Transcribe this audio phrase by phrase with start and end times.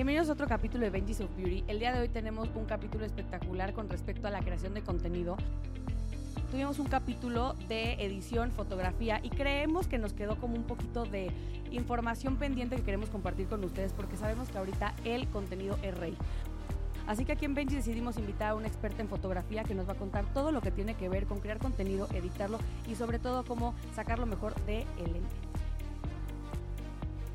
[0.00, 1.62] Bienvenidos a otro capítulo de Benji's of Beauty.
[1.68, 5.36] El día de hoy tenemos un capítulo espectacular con respecto a la creación de contenido.
[6.50, 11.30] Tuvimos un capítulo de edición, fotografía y creemos que nos quedó como un poquito de
[11.70, 16.16] información pendiente que queremos compartir con ustedes porque sabemos que ahorita el contenido es rey.
[17.06, 19.92] Así que aquí en Benji decidimos invitar a una experta en fotografía que nos va
[19.92, 22.58] a contar todo lo que tiene que ver con crear contenido, editarlo
[22.88, 25.20] y sobre todo cómo sacar lo mejor de el.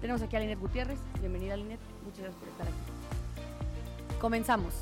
[0.02, 1.00] Tenemos aquí a Linet Gutiérrez.
[1.20, 4.18] Bienvenida Linet, muchas gracias por estar aquí.
[4.20, 4.74] Comenzamos.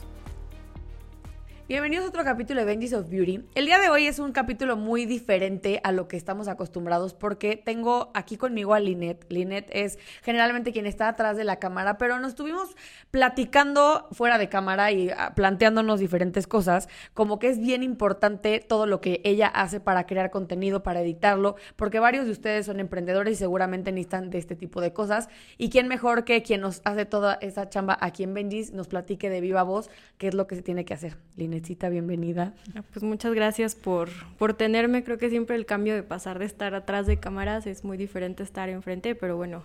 [1.66, 3.46] Bienvenidos a otro capítulo de Benji's of Beauty.
[3.56, 7.56] El día de hoy es un capítulo muy diferente a lo que estamos acostumbrados porque
[7.56, 9.26] tengo aquí conmigo a Linet.
[9.30, 12.76] Linet es generalmente quien está atrás de la cámara, pero nos estuvimos
[13.12, 18.86] platicando fuera de cámara y ah, planteándonos diferentes cosas, como que es bien importante todo
[18.86, 23.36] lo que ella hace para crear contenido, para editarlo, porque varios de ustedes son emprendedores
[23.36, 25.30] y seguramente necesitan de este tipo de cosas.
[25.58, 29.30] Y quién mejor que quien nos hace toda esa chamba aquí en Benji's nos platique
[29.30, 31.16] de viva voz qué es lo que se tiene que hacer.
[31.38, 31.53] Linet
[31.90, 32.54] bienvenida.
[32.76, 35.04] Ah, pues muchas gracias por, por tenerme.
[35.04, 38.44] Creo que siempre el cambio de pasar de estar atrás de cámaras es muy diferente
[38.44, 39.64] estar enfrente, pero bueno,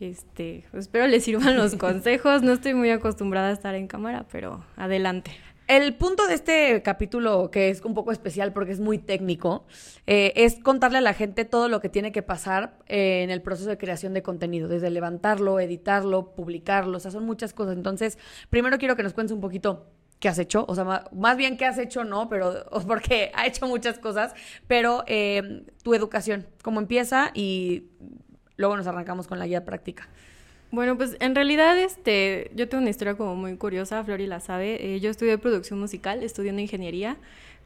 [0.00, 2.42] este, espero les sirvan los consejos.
[2.42, 5.32] No estoy muy acostumbrada a estar en cámara, pero adelante.
[5.68, 9.64] El punto de este capítulo, que es un poco especial porque es muy técnico,
[10.06, 13.40] eh, es contarle a la gente todo lo que tiene que pasar eh, en el
[13.40, 17.76] proceso de creación de contenido, desde levantarlo, editarlo, publicarlo, o sea, son muchas cosas.
[17.76, 18.18] Entonces,
[18.50, 19.86] primero quiero que nos cuentes un poquito
[20.22, 23.66] qué has hecho, o sea, más bien qué has hecho, no, pero porque ha hecho
[23.66, 24.32] muchas cosas,
[24.68, 27.88] pero eh, tu educación, cómo empieza y
[28.56, 30.08] luego nos arrancamos con la guía práctica.
[30.70, 34.94] Bueno, pues en realidad este, yo tengo una historia como muy curiosa, Flori la sabe.
[34.94, 37.16] Eh, yo estudié producción musical, estudiando ingeniería,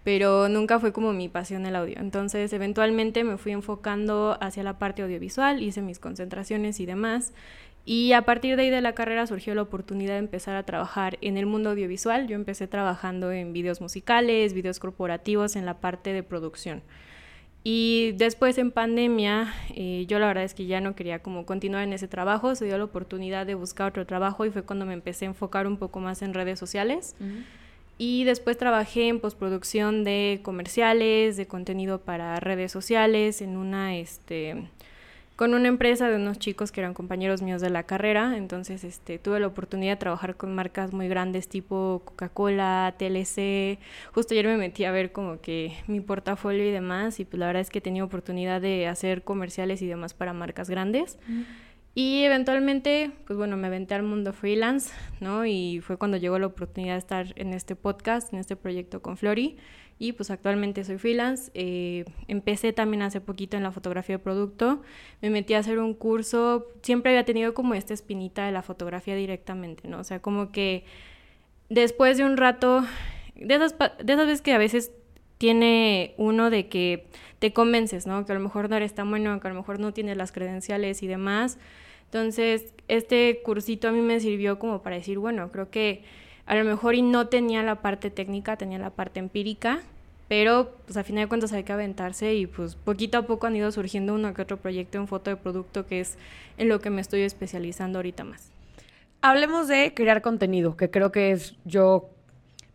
[0.02, 1.98] pero nunca fue como mi pasión el audio.
[1.98, 7.34] Entonces, eventualmente me fui enfocando hacia la parte audiovisual, hice mis concentraciones y demás.
[7.88, 11.18] Y a partir de ahí de la carrera surgió la oportunidad de empezar a trabajar
[11.20, 12.26] en el mundo audiovisual.
[12.26, 16.82] Yo empecé trabajando en videos musicales, videos corporativos, en la parte de producción.
[17.62, 21.84] Y después en pandemia, eh, yo la verdad es que ya no quería como continuar
[21.84, 24.92] en ese trabajo, se dio la oportunidad de buscar otro trabajo y fue cuando me
[24.92, 27.14] empecé a enfocar un poco más en redes sociales.
[27.98, 34.68] Y después trabajé en postproducción de comerciales, de contenido para redes sociales, en una, este,
[35.36, 39.18] con una empresa de unos chicos que eran compañeros míos de la carrera, entonces este,
[39.18, 43.78] tuve la oportunidad de trabajar con marcas muy grandes tipo Coca-Cola, TLC,
[44.12, 47.46] justo ayer me metí a ver como que mi portafolio y demás, y pues la
[47.46, 51.18] verdad es que he tenido oportunidad de hacer comerciales y demás para marcas grandes.
[51.98, 55.46] Y eventualmente, pues bueno, me aventé al mundo freelance, ¿no?
[55.46, 59.16] Y fue cuando llegó la oportunidad de estar en este podcast, en este proyecto con
[59.16, 59.56] Flori
[59.98, 61.50] y pues actualmente soy freelance.
[61.54, 64.82] Eh, empecé también hace poquito en la fotografía de producto,
[65.22, 69.16] me metí a hacer un curso, siempre había tenido como esta espinita de la fotografía
[69.16, 70.00] directamente, ¿no?
[70.00, 70.84] O sea, como que
[71.70, 72.84] después de un rato,
[73.36, 74.92] de esas, de esas veces que a veces
[75.38, 77.06] tiene uno de que
[77.38, 78.26] te convences, ¿no?
[78.26, 80.30] Que a lo mejor no eres tan bueno, que a lo mejor no tienes las
[80.30, 81.58] credenciales y demás.
[82.06, 86.04] Entonces, este cursito a mí me sirvió como para decir, bueno, creo que
[86.46, 89.80] a lo mejor y no tenía la parte técnica, tenía la parte empírica,
[90.28, 93.56] pero pues a final de cuentas hay que aventarse y pues poquito a poco han
[93.56, 96.16] ido surgiendo uno que otro proyecto en foto de producto que es
[96.58, 98.50] en lo que me estoy especializando ahorita más.
[99.22, 102.10] Hablemos de crear contenido, que creo que es yo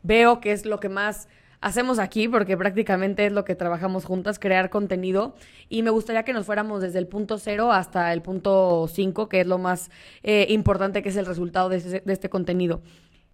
[0.03, 1.27] veo que es lo que más
[1.61, 5.35] hacemos aquí, porque prácticamente es lo que trabajamos juntas, crear contenido.
[5.69, 9.41] Y me gustaría que nos fuéramos desde el punto cero hasta el punto cinco, que
[9.41, 9.89] es lo más
[10.23, 12.81] eh, importante, que es el resultado de, de este contenido.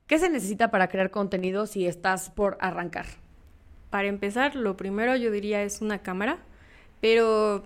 [0.06, 3.06] ¿Qué se necesita para crear contenido si estás por arrancar?
[3.90, 6.40] Para empezar, lo primero yo diría es una cámara,
[7.02, 7.64] pero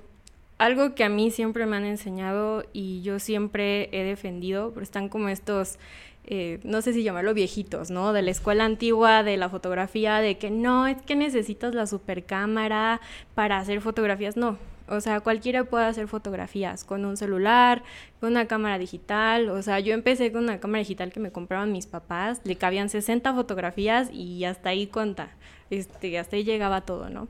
[0.61, 5.09] algo que a mí siempre me han enseñado y yo siempre he defendido, pero están
[5.09, 5.79] como estos,
[6.23, 8.13] eh, no sé si llamarlo viejitos, ¿no?
[8.13, 12.25] De la escuela antigua, de la fotografía, de que no, es que necesitas la super
[12.25, 13.01] cámara
[13.33, 14.37] para hacer fotografías.
[14.37, 17.81] No, o sea, cualquiera puede hacer fotografías con un celular,
[18.19, 19.49] con una cámara digital.
[19.49, 22.89] O sea, yo empecé con una cámara digital que me compraban mis papás, le cabían
[22.89, 25.31] 60 fotografías y hasta ahí cuenta.
[25.71, 27.29] Este, hasta ahí llegaba todo, ¿no?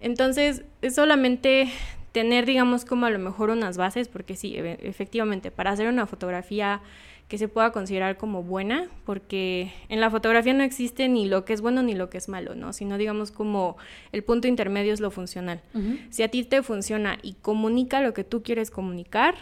[0.00, 1.70] Entonces, es solamente
[2.12, 6.80] tener, digamos, como a lo mejor unas bases, porque sí, efectivamente, para hacer una fotografía
[7.28, 11.54] que se pueda considerar como buena, porque en la fotografía no existe ni lo que
[11.54, 12.74] es bueno ni lo que es malo, ¿no?
[12.74, 13.78] Sino digamos como
[14.12, 15.62] el punto intermedio es lo funcional.
[16.10, 19.34] Si a ti te funciona y comunica lo que tú quieres comunicar,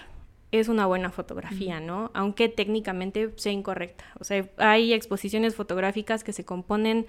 [0.53, 2.13] es una buena fotografía, ¿no?
[2.15, 4.05] Aunque técnicamente sea incorrecta.
[4.21, 7.07] O sea, hay exposiciones fotográficas que se componen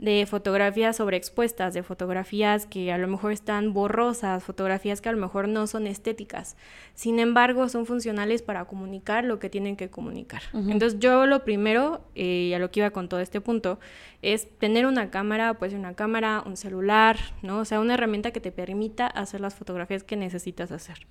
[0.00, 5.18] de fotografías sobreexpuestas, de fotografías que a lo mejor están borrosas, fotografías que a lo
[5.18, 6.56] mejor no son estéticas.
[6.94, 10.40] Sin embargo, son funcionales para comunicar lo que tienen que comunicar.
[10.54, 13.78] Entonces, yo lo primero, eh, y a lo que iba con todo este punto,
[14.22, 17.58] es tener una cámara, pues una cámara, un celular, ¿no?
[17.58, 21.06] O sea, una herramienta que te permita hacer las fotografías que necesitas hacer.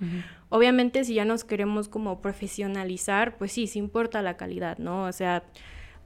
[0.50, 5.04] Obviamente, si ya nos queremos como profesionalizar, pues sí, sí importa la calidad, ¿no?
[5.04, 5.44] O sea,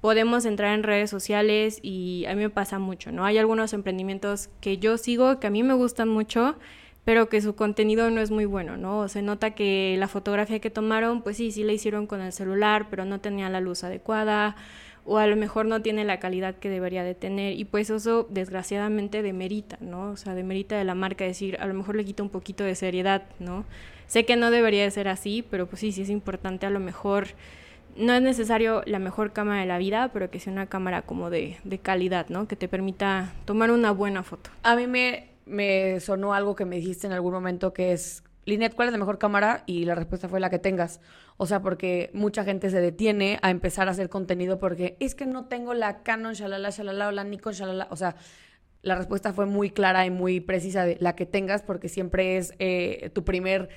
[0.03, 3.23] podemos entrar en redes sociales y a mí me pasa mucho, ¿no?
[3.23, 6.57] Hay algunos emprendimientos que yo sigo que a mí me gustan mucho,
[7.05, 9.07] pero que su contenido no es muy bueno, ¿no?
[9.07, 12.88] Se nota que la fotografía que tomaron, pues sí, sí la hicieron con el celular,
[12.89, 14.57] pero no tenía la luz adecuada
[15.05, 18.27] o a lo mejor no tiene la calidad que debería de tener y pues eso
[18.29, 20.11] desgraciadamente demerita, ¿no?
[20.11, 22.75] O sea, demerita de la marca decir, a lo mejor le quita un poquito de
[22.75, 23.63] seriedad, ¿no?
[24.07, 26.81] Sé que no debería de ser así, pero pues sí, sí es importante a lo
[26.81, 27.27] mejor
[27.95, 31.30] no es necesario la mejor cámara de la vida, pero que sea una cámara como
[31.30, 32.48] de, de calidad, ¿no?
[32.48, 34.50] Que te permita tomar una buena foto.
[34.63, 38.75] A mí me, me sonó algo que me dijiste en algún momento que es, Linet,
[38.75, 39.63] ¿cuál es la mejor cámara?
[39.66, 41.00] Y la respuesta fue la que tengas.
[41.38, 45.25] O sea, porque mucha gente se detiene a empezar a hacer contenido porque es que
[45.25, 47.88] no tengo la Canon, shalala, shalala, o la Nikon, shalala.
[47.90, 48.16] O sea,
[48.81, 52.54] la respuesta fue muy clara y muy precisa de la que tengas porque siempre es
[52.60, 53.69] eh, tu primer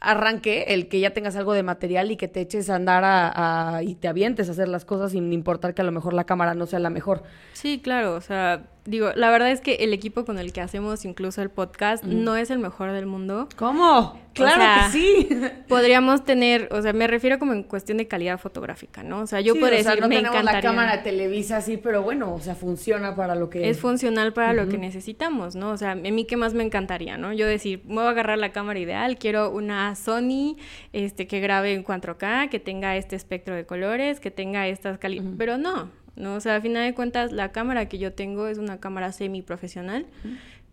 [0.00, 3.82] arranque el que ya tengas algo de material y que te eches a andar a,
[3.82, 6.54] y te avientes a hacer las cosas sin importar que a lo mejor la cámara
[6.54, 7.22] no sea la mejor.
[7.52, 11.04] Sí, claro, o sea, digo, la verdad es que el equipo con el que hacemos
[11.04, 13.48] incluso el podcast no es el mejor del mundo.
[13.56, 14.18] ¿Cómo?
[14.32, 15.28] Claro que sí.
[15.68, 19.20] Podríamos tener, o sea, me refiero como en cuestión de calidad fotográfica, ¿no?
[19.20, 22.40] O sea, yo podría decir, no me tenemos la cámara Televisa sí, pero bueno, o
[22.40, 25.70] sea, funciona para lo que es funcional para lo que necesitamos, ¿no?
[25.70, 27.32] O sea, a mí qué más me encantaría, ¿no?
[27.32, 30.56] Yo decir, me voy a agarrar la cámara ideal, quiero una Sony
[30.92, 35.32] este que grabe en 4K, que tenga este espectro de colores, que tenga estas calidades,
[35.38, 35.90] pero no,
[36.20, 36.34] ¿no?
[36.34, 40.06] O sea, a final de cuentas, la cámara que yo tengo es una cámara semi-profesional,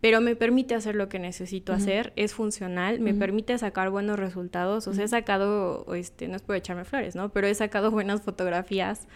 [0.02, 4.88] pero me permite hacer lo que necesito hacer, es funcional, me permite sacar buenos resultados,
[4.88, 7.30] o sea, he sacado, este, no es por echarme flores, ¿no?
[7.30, 9.08] Pero he sacado buenas fotografías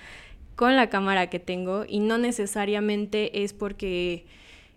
[0.56, 4.25] con la cámara que tengo y no necesariamente es porque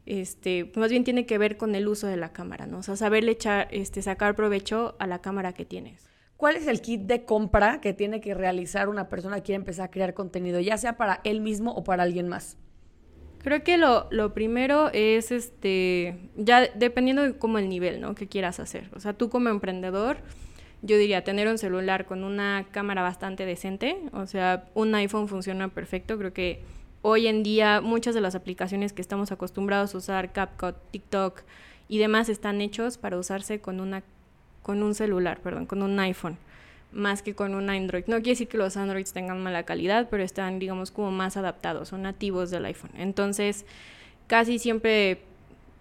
[0.06, 2.78] este, más bien tiene que ver con el uso de la cámara, ¿no?
[2.78, 6.13] O sea, saberle echar, este, sacar provecho a la cámara que tienes.
[6.44, 9.86] ¿Cuál es el kit de compra que tiene que realizar una persona que quiere empezar
[9.86, 12.58] a crear contenido, ya sea para él mismo o para alguien más?
[13.42, 18.14] Creo que lo, primero es, este, ya dependiendo de cómo el nivel, ¿no?
[18.14, 18.90] Que quieras hacer.
[18.94, 20.18] O sea, tú como emprendedor,
[20.82, 23.96] yo diría tener un celular con una cámara bastante decente.
[24.12, 26.18] O sea, un iPhone funciona perfecto.
[26.18, 26.60] Creo que
[27.00, 31.40] hoy en día muchas de las aplicaciones que estamos acostumbrados a usar, CapCut, TikTok
[31.88, 34.02] y demás, están hechos para usarse con una
[34.64, 36.38] con un celular, perdón, con un iPhone,
[36.90, 38.04] más que con un Android.
[38.06, 41.88] No quiere decir que los Androids tengan mala calidad, pero están, digamos, como más adaptados,
[41.88, 42.90] son nativos del iPhone.
[42.96, 43.66] Entonces,
[44.26, 45.20] casi siempre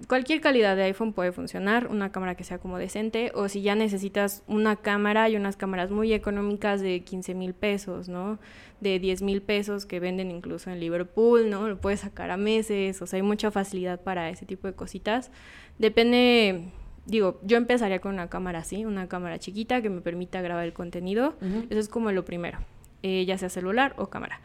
[0.08, 3.74] cualquier calidad de iPhone puede funcionar, una cámara que sea como decente, o si ya
[3.74, 8.38] necesitas una cámara, hay unas cámaras muy económicas de 15 mil pesos, ¿no?
[8.82, 11.70] De 10 mil pesos que venden incluso en Liverpool, ¿no?
[11.70, 15.32] Lo puedes sacar a meses, o sea, hay mucha facilidad para ese tipo de cositas.
[15.80, 16.66] Depende
[17.06, 20.74] digo, yo empezaría con una cámara así, una cámara chiquita que me permita grabar el
[20.74, 21.36] contenido.
[21.70, 22.60] Eso es como lo primero,
[23.02, 24.40] eh, ya sea celular o cámara.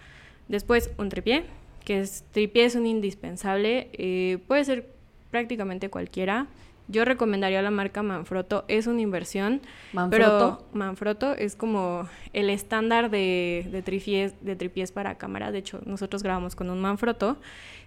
[0.48, 1.44] Después, un tripié,
[1.84, 4.90] que es tripié es un indispensable, eh, puede ser
[5.30, 6.46] prácticamente cualquiera.
[6.90, 9.60] Yo recomendaría la marca Manfrotto, es una inversión,
[9.92, 10.10] ¿Manfrotto?
[10.10, 15.80] pero Manfrotto es como el estándar de, de, tripiés, de tripiés para cámara, de hecho
[15.84, 17.36] nosotros grabamos con un Manfrotto.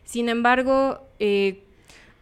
[0.03, 1.63] Sin embargo, eh,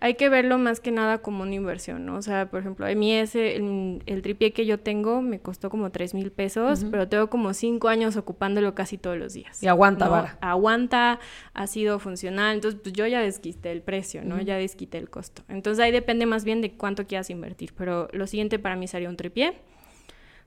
[0.02, 2.16] hay que verlo más que nada como una inversión, ¿no?
[2.16, 5.70] O sea, por ejemplo, a mí ese, el, el tripié que yo tengo me costó
[5.70, 9.62] como 3 mil pesos, pero tengo como 5 años ocupándolo casi todos los días.
[9.62, 10.38] Y aguanta, vara.
[10.42, 11.20] Aguanta,
[11.54, 14.40] ha sido funcional, entonces pues yo ya desquité el precio, ¿no?
[14.42, 15.44] Ya desquité el costo.
[15.50, 19.10] Entonces ahí depende más bien de cuánto quieras invertir, pero lo siguiente para mí sería
[19.10, 19.54] un tripié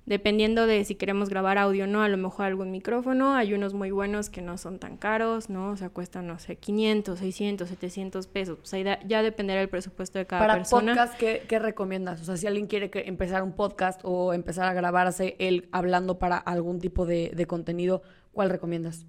[0.04, 3.72] dependiendo de si queremos grabar audio o no, a lo mejor algún micrófono, hay unos
[3.72, 5.70] muy buenos que no son tan caros, ¿no?
[5.70, 10.18] O sea, cuestan, no sé, 500, 600, 700 pesos, o sea, ya dependerá del presupuesto
[10.18, 10.94] de cada persona.
[10.94, 12.20] Para podcast, ¿qué, ¿qué, recomiendas?
[12.20, 16.36] O sea, si alguien quiere empezar un podcast o empezar a grabarse él hablando para
[16.36, 19.06] algún tipo de, de contenido, ¿cuál recomiendas?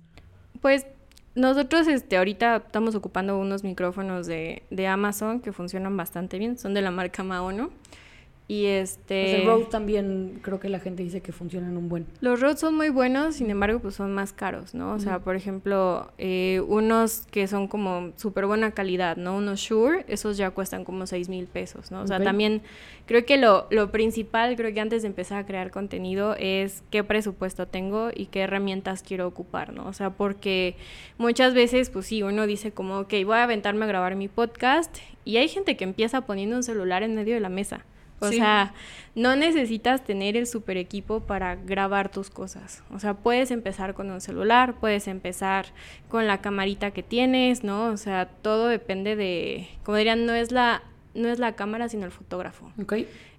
[0.61, 0.85] Pues
[1.35, 6.75] nosotros este, ahorita estamos ocupando unos micrófonos de, de Amazon que funcionan bastante bien, son
[6.75, 7.71] de la marca Maono.
[8.47, 9.23] Y este...
[9.23, 12.05] Pues el Rode también creo que la gente dice que funcionan un buen.
[12.19, 14.93] Los Rode son muy buenos, sin embargo, pues son más caros, ¿no?
[14.93, 19.37] O sea, por ejemplo, eh, unos que son como súper buena calidad, ¿no?
[19.37, 22.01] Unos Shure, esos ya cuestan como 6 mil pesos, ¿no?
[22.01, 22.61] O sea, también
[23.05, 27.03] creo que lo, lo principal, creo que antes de empezar a crear contenido es qué
[27.03, 29.87] presupuesto tengo y qué herramientas quiero ocupar, ¿no?
[29.87, 30.75] O sea, porque
[31.17, 34.97] muchas veces, pues sí, uno dice como, ok, voy a aventarme a grabar mi podcast
[35.23, 37.85] y hay gente que empieza poniendo un celular en medio de la mesa.
[38.19, 38.73] O sea,
[39.15, 42.83] no necesitas tener el super equipo para grabar tus cosas.
[42.91, 45.65] O sea, puedes empezar con un celular, puedes empezar
[46.07, 47.87] con la camarita que tienes, ¿no?
[47.87, 52.05] O sea, todo depende de, como dirían, no es la, no es la cámara, sino
[52.05, 52.71] el fotógrafo.
[52.81, 52.93] Ok.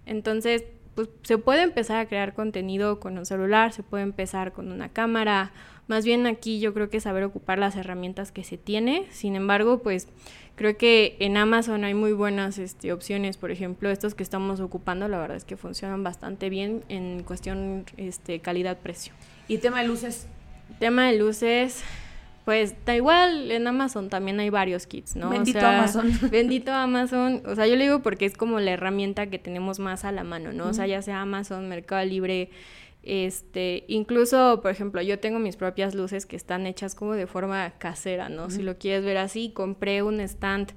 [0.07, 0.65] Entonces,
[0.95, 4.89] pues se puede empezar a crear contenido con un celular, se puede empezar con una
[4.91, 5.53] cámara.
[5.87, 9.07] Más bien aquí yo creo que saber ocupar las herramientas que se tiene.
[9.11, 10.09] Sin embargo, pues
[10.57, 15.09] Creo que en Amazon hay muy buenas este, opciones, por ejemplo, estos que estamos ocupando,
[15.09, 19.13] la verdad es que funcionan bastante bien en cuestión este, calidad-precio.
[19.49, 20.29] ¿Y tema de luces?
[20.79, 21.83] Tema de luces,
[22.45, 25.31] pues da igual, en Amazon también hay varios kits, ¿no?
[25.31, 26.13] Bendito Amazon.
[26.31, 27.43] Bendito Amazon.
[27.47, 30.23] O sea, yo le digo porque es como la herramienta que tenemos más a la
[30.23, 30.69] mano, ¿no?
[30.69, 32.51] O sea, ya sea Amazon, Mercado Libre,
[33.05, 37.71] este, incluso, por ejemplo, yo tengo mis propias luces que están hechas como de forma
[37.79, 38.49] casera, ¿no?
[38.49, 40.73] Si lo quieres ver así, compré un stand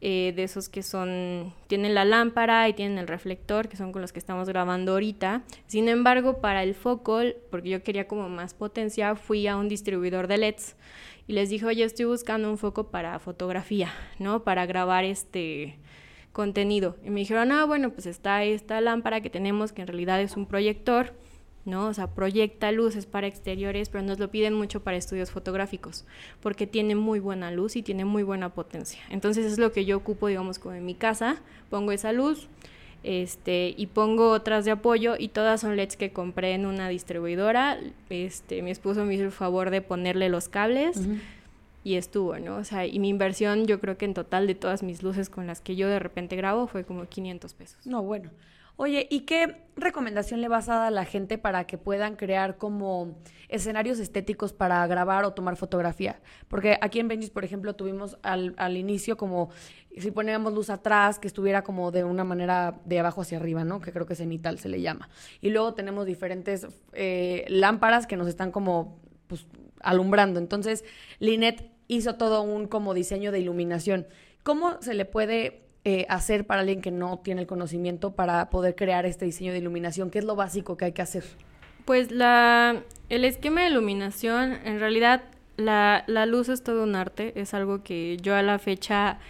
[0.00, 4.00] eh, de esos que son, tienen la lámpara y tienen el reflector, que son con
[4.00, 5.42] los que estamos grabando ahorita.
[5.66, 10.28] Sin embargo, para el foco, porque yo quería como más potencia, fui a un distribuidor
[10.28, 10.76] de LEDs
[11.26, 14.44] y les dije, oye, estoy buscando un foco para fotografía, ¿no?
[14.44, 15.78] Para grabar este
[16.32, 16.96] contenido.
[17.04, 20.36] Y me dijeron, ah, bueno, pues está esta lámpara que tenemos, que en realidad es
[20.36, 21.12] un proyector
[21.66, 21.88] ¿no?
[21.88, 26.06] O sea, proyecta luces para exteriores, pero nos lo piden mucho para estudios fotográficos,
[26.40, 29.00] porque tiene muy buena luz y tiene muy buena potencia.
[29.10, 32.48] Entonces es lo que yo ocupo, digamos, como en mi casa, pongo esa luz,
[33.02, 37.78] este, y pongo otras de apoyo y todas son LEDs que compré en una distribuidora.
[38.10, 41.00] Este, mi esposo me hizo el favor de ponerle los cables.
[41.84, 42.56] Y estuvo, ¿no?
[42.56, 45.46] O sea, y mi inversión, yo creo que en total de todas mis luces con
[45.46, 47.86] las que yo de repente grabo fue como 500 pesos.
[47.86, 48.30] No, bueno.
[48.78, 52.58] Oye, ¿y qué recomendación le vas a dar a la gente para que puedan crear
[52.58, 53.16] como
[53.48, 56.20] escenarios estéticos para grabar o tomar fotografía?
[56.48, 59.48] Porque aquí en Benjis, por ejemplo, tuvimos al, al inicio como
[59.96, 63.80] si poníamos luz atrás, que estuviera como de una manera de abajo hacia arriba, ¿no?
[63.80, 65.08] Que creo que cenital se le llama.
[65.40, 69.46] Y luego tenemos diferentes eh, lámparas que nos están como pues,
[69.80, 70.38] alumbrando.
[70.38, 70.84] Entonces,
[71.18, 74.06] Linet hizo todo un como diseño de iluminación.
[74.42, 78.74] ¿Cómo se le puede eh, hacer para alguien que no tiene el conocimiento para poder
[78.74, 80.10] crear este diseño de iluminación?
[80.10, 81.22] ¿Qué es lo básico que hay que hacer?
[81.84, 85.22] Pues la, el esquema de iluminación, en realidad
[85.56, 89.20] la, la luz es todo un arte, es algo que yo a la fecha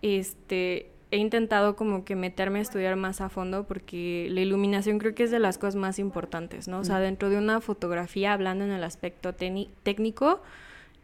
[0.00, 5.12] este, he intentado como que meterme a estudiar más a fondo porque la iluminación creo
[5.12, 6.78] que es de las cosas más importantes, ¿no?
[6.78, 10.40] O sea, dentro de una fotografía, hablando en el aspecto técnico,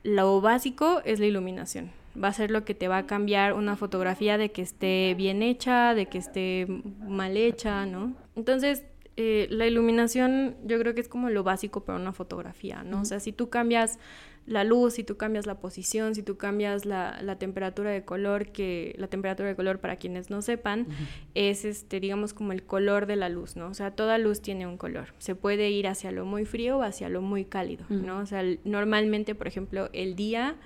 [0.04, 1.90] lo básico es la iluminación
[2.20, 5.42] va a ser lo que te va a cambiar una fotografía de que esté bien
[5.42, 6.66] hecha, de que esté
[7.06, 8.14] mal hecha, ¿no?
[8.36, 8.84] Entonces,
[9.16, 13.02] eh, la iluminación yo creo que es como lo básico para una fotografía, ¿no?
[13.02, 13.98] O sea, si tú cambias
[14.46, 18.48] la luz, si tú cambias la posición, si tú cambias la, la temperatura de color,
[18.48, 20.88] que la temperatura de color para quienes no sepan,
[21.34, 23.68] es este, digamos como el color de la luz, ¿no?
[23.68, 25.14] O sea, toda luz tiene un color.
[25.18, 28.18] Se puede ir hacia lo muy frío o hacia lo muy cálido, ¿no?
[28.18, 30.56] O sea, normalmente, por ejemplo, el día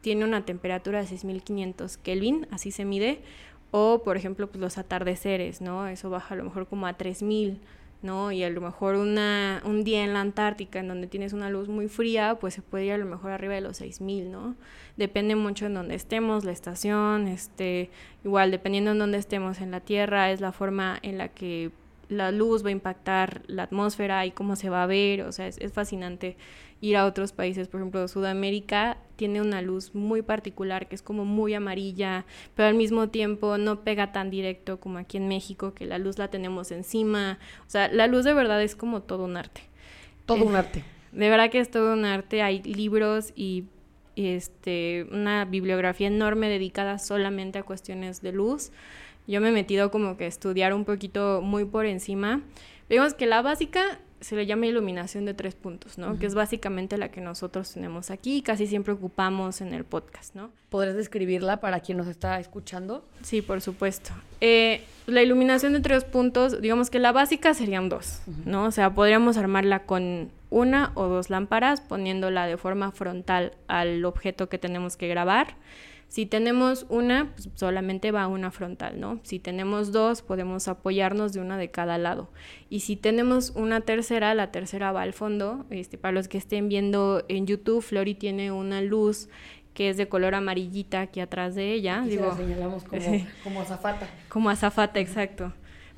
[0.00, 3.20] tiene una temperatura de 6500 Kelvin, así se mide,
[3.70, 5.86] o por ejemplo pues los atardeceres, ¿no?
[5.86, 7.60] Eso baja a lo mejor como a 3000,
[8.02, 8.32] ¿no?
[8.32, 11.68] Y a lo mejor una, un día en la Antártica en donde tienes una luz
[11.68, 14.56] muy fría, pues se puede ir a lo mejor arriba de los 6000, ¿no?
[14.96, 17.90] Depende mucho en donde estemos, la estación, este,
[18.24, 21.70] igual dependiendo en donde estemos en la Tierra, es la forma en la que
[22.08, 25.46] la luz va a impactar la atmósfera y cómo se va a ver, o sea,
[25.46, 26.36] es, es fascinante
[26.80, 31.24] ir a otros países, por ejemplo, Sudamérica tiene una luz muy particular que es como
[31.24, 35.84] muy amarilla, pero al mismo tiempo no pega tan directo como aquí en México, que
[35.84, 37.38] la luz la tenemos encima.
[37.66, 39.60] O sea, la luz de verdad es como todo un arte.
[40.24, 40.84] Todo un eh, arte.
[41.12, 42.40] De verdad que es todo un arte.
[42.40, 43.64] Hay libros y
[44.16, 48.72] este, una bibliografía enorme dedicada solamente a cuestiones de luz.
[49.26, 52.42] Yo me he metido como que a estudiar un poquito muy por encima.
[52.88, 56.18] Vemos que la básica se le llama iluminación de tres puntos, ¿no?
[56.18, 60.34] Que es básicamente la que nosotros tenemos aquí y casi siempre ocupamos en el podcast,
[60.34, 60.50] ¿no?
[60.68, 63.04] ¿Podrías describirla para quien nos está escuchando?
[63.22, 64.10] Sí, por supuesto.
[64.40, 68.64] Eh, la iluminación de tres puntos, digamos que la básica serían dos, ¿no?
[68.64, 74.48] O sea, podríamos armarla con una o dos lámparas, poniéndola de forma frontal al objeto
[74.48, 75.54] que tenemos que grabar
[76.10, 79.20] Si tenemos una, pues solamente va una frontal, ¿no?
[79.22, 82.32] Si tenemos dos, podemos apoyarnos de una de cada lado.
[82.68, 85.66] Y si tenemos una tercera, la tercera va al fondo.
[85.70, 89.28] Este, para los que estén viendo en YouTube, Flori tiene una luz
[89.72, 92.02] que es de color amarillita aquí atrás de ella.
[92.04, 94.08] Digo, la señalamos como, como azafata.
[94.28, 95.52] Como azafata, exacto.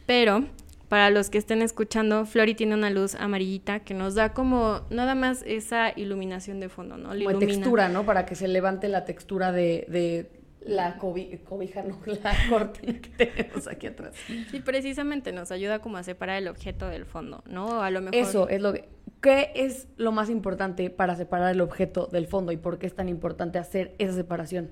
[0.05, 0.45] Pero
[0.93, 5.15] para los que estén escuchando, Flori tiene una luz amarillita que nos da como nada
[5.15, 7.15] más esa iluminación de fondo, ¿no?
[7.25, 8.05] como textura, ¿no?
[8.05, 10.29] Para que se levante la textura de,
[10.61, 14.15] la cobija, no, la cortina que tenemos aquí atrás.
[14.51, 17.83] Sí, precisamente nos ayuda como a separar el objeto del fondo, ¿no?
[17.83, 18.15] A lo mejor...
[18.15, 18.87] Eso es lo que...
[19.23, 22.95] ¿Qué es lo más importante para separar el objeto del fondo y por qué es
[22.95, 24.69] tan importante hacer esa separación?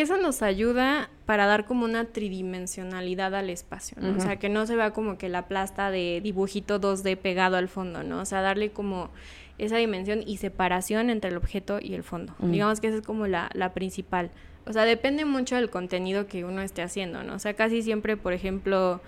[0.00, 4.16] Eso nos ayuda para dar como una tridimensionalidad al espacio, ¿no?
[4.16, 7.68] O sea, que no se vea como que la plasta de dibujito 2D pegado al
[7.68, 8.20] fondo, ¿no?
[8.20, 9.10] O sea, darle como
[9.58, 12.34] esa dimensión y separación entre el objeto y el fondo.
[12.40, 14.30] Digamos que esa es como la, la principal.
[14.66, 17.34] O sea, depende mucho del contenido que uno esté haciendo, ¿no?
[17.34, 19.00] O sea, casi siempre, por ejemplo,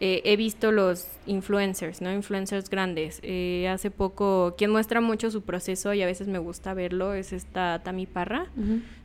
[0.00, 2.12] eh, he visto los influencers, ¿no?
[2.12, 3.20] Influencers grandes.
[3.22, 7.32] Eh, hace poco, quien muestra mucho su proceso y a veces me gusta verlo, es
[7.32, 8.48] esta Tami Parra.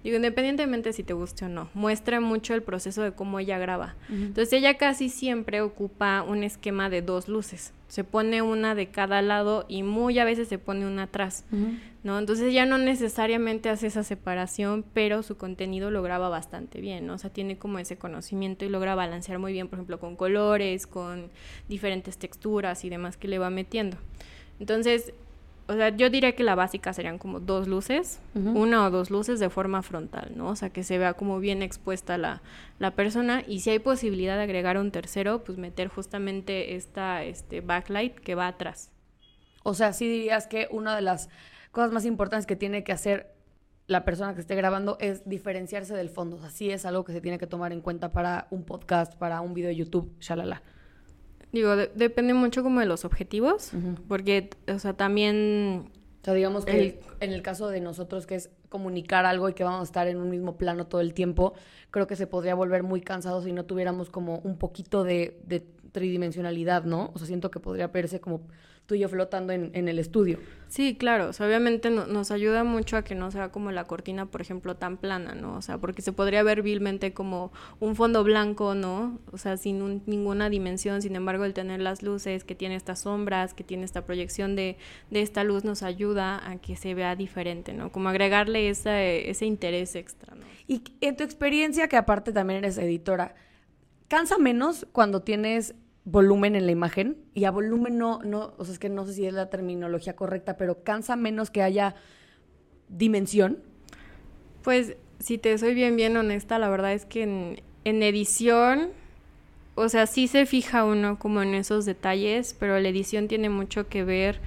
[0.04, 3.96] Digo, independientemente si te guste o no, muestra mucho el proceso de cómo ella graba.
[4.10, 9.22] Entonces ella casi siempre ocupa un esquema de dos luces se pone una de cada
[9.24, 11.44] lado y muy a veces se pone una atrás,
[12.04, 12.20] ¿no?
[12.20, 17.16] Entonces ya no necesariamente hace esa separación, pero su contenido lo graba bastante bien, ¿no?
[17.16, 20.86] O sea, tiene como ese conocimiento y logra balancear muy bien, por ejemplo, con colores,
[20.86, 21.32] con
[21.68, 23.98] diferentes texturas y demás que le va metiendo.
[24.60, 25.14] Entonces,
[25.70, 29.40] o sea, yo diría que la básica serían como dos luces, una o dos luces
[29.40, 30.48] de forma frontal, ¿no?
[30.50, 32.42] O sea, que se vea como bien expuesta la,
[32.80, 37.62] la persona y si hay posibilidad de agregar un tercero, pues meter justamente esta este
[37.62, 38.92] backlight que va atrás.
[39.62, 41.30] O sea, sí dirías que una de las
[41.72, 43.36] cosas más importantes que tiene que hacer
[43.86, 46.38] la persona que esté grabando es diferenciarse del fondo.
[46.38, 49.14] O sea, sí es algo que se tiene que tomar en cuenta para un podcast,
[49.18, 50.64] para un video de YouTube, shalala.
[51.52, 53.72] Digo, depende mucho como de los objetivos,
[54.08, 55.92] porque, o sea, también...
[56.22, 59.64] O sea, digamos que en el caso de nosotros, que es comunicar algo y que
[59.64, 61.54] vamos a estar en un mismo plano todo el tiempo,
[61.92, 65.66] creo que se podría volver muy cansado si no tuviéramos como un poquito de, de
[65.92, 67.12] tridimensionalidad, ¿no?
[67.14, 68.42] O sea, siento que podría verse como
[68.90, 70.40] tú y yo flotando en, en el estudio.
[70.68, 74.26] Sí, claro, o sea, obviamente nos ayuda mucho a que no sea como la cortina,
[74.26, 75.56] por ejemplo, tan plana, ¿no?
[75.56, 79.20] O sea, porque se podría ver vilmente como un fondo blanco, ¿no?
[79.32, 83.54] O sea, sin ninguna dimensión, sin embargo, el tener las luces, que tiene estas sombras,
[83.54, 84.78] que tiene esta proyección de,
[85.12, 87.92] de esta luz, nos ayuda a que se vea diferente, ¿no?
[87.92, 90.46] Como agregarle ese, ese interés extra, ¿no?
[90.68, 93.36] Y en tu experiencia, que aparte también eres editora,
[94.08, 95.76] ¿cansa menos cuando tienes
[96.12, 99.14] volumen en la imagen y a volumen no, no, o sea, es que no sé
[99.14, 101.96] si es la terminología correcta, pero cansa menos que haya
[102.90, 103.60] dimensión.
[104.64, 108.90] Pues si te soy bien, bien honesta, la verdad es que en, en edición,
[109.76, 113.88] o sea, sí se fija uno como en esos detalles, pero la edición tiene mucho
[113.88, 114.40] que ver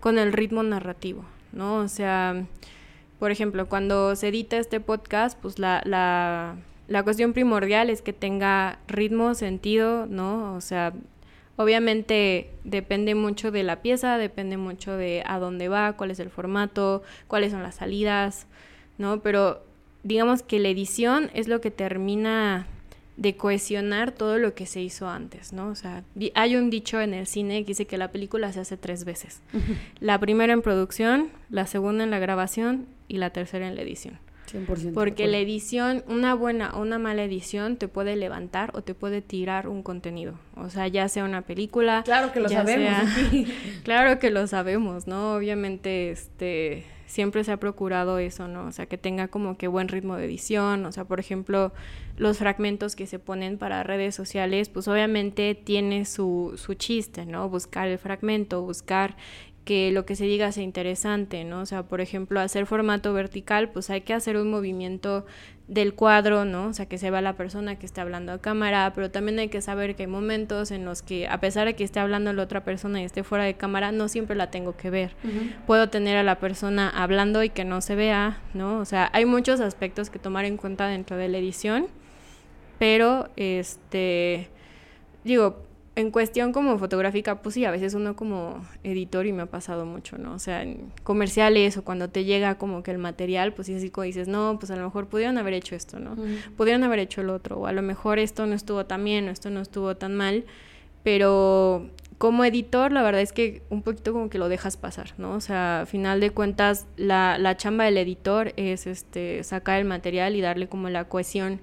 [0.00, 1.76] con el ritmo narrativo, ¿no?
[1.76, 2.46] O sea,
[3.18, 6.56] por ejemplo, cuando se edita este podcast, pues la, la
[6.88, 10.54] la cuestión primordial es que tenga ritmo, sentido, ¿no?
[10.54, 10.94] O sea,
[11.56, 16.30] obviamente depende mucho de la pieza, depende mucho de a dónde va, cuál es el
[16.30, 18.46] formato, cuáles son las salidas,
[18.96, 19.20] ¿no?
[19.20, 19.62] Pero
[20.02, 22.66] digamos que la edición es lo que termina
[23.18, 25.68] de cohesionar todo lo que se hizo antes, ¿no?
[25.68, 28.76] O sea, hay un dicho en el cine que dice que la película se hace
[28.76, 29.42] tres veces.
[29.98, 34.18] La primera en producción, la segunda en la grabación y la tercera en la edición.
[34.94, 39.22] Porque la edición, una buena o una mala edición te puede levantar o te puede
[39.22, 40.38] tirar un contenido.
[40.56, 42.02] O sea, ya sea una película.
[42.04, 43.10] Claro que lo sabemos.
[43.84, 45.34] claro que lo sabemos, ¿no?
[45.34, 48.66] Obviamente, este siempre se ha procurado eso, ¿no?
[48.66, 51.72] O sea, que tenga como que buen ritmo de edición, o sea, por ejemplo,
[52.16, 57.48] los fragmentos que se ponen para redes sociales, pues obviamente tiene su, su chiste, ¿no?
[57.48, 59.16] Buscar el fragmento, buscar
[59.68, 61.60] que lo que se diga sea interesante, ¿no?
[61.60, 65.26] O sea, por ejemplo, hacer formato vertical, pues hay que hacer un movimiento
[65.66, 66.68] del cuadro, ¿no?
[66.68, 69.48] O sea, que se vea la persona que está hablando a cámara, pero también hay
[69.48, 72.44] que saber que hay momentos en los que, a pesar de que esté hablando la
[72.44, 75.14] otra persona y esté fuera de cámara, no siempre la tengo que ver.
[75.66, 78.78] Puedo tener a la persona hablando y que no se vea, ¿no?
[78.78, 81.88] O sea, hay muchos aspectos que tomar en cuenta dentro de la edición,
[82.78, 84.48] pero, este,
[85.24, 85.67] digo,
[85.98, 89.84] en cuestión como fotográfica, pues sí, a veces uno como editor y me ha pasado
[89.84, 90.32] mucho, ¿no?
[90.34, 93.90] O sea, en comerciales o cuando te llega como que el material, pues sí, así
[93.90, 96.14] como dices, no, pues a lo mejor pudieron haber hecho esto, ¿no?
[96.56, 99.32] Pudieron haber hecho el otro, o a lo mejor esto no estuvo tan bien o
[99.32, 100.44] esto no estuvo tan mal,
[101.02, 105.32] pero como editor, la verdad es que un poquito como que lo dejas pasar, ¿no?
[105.32, 109.84] O sea, a final de cuentas, la, la chamba del editor es este sacar el
[109.84, 111.60] material y darle como la cohesión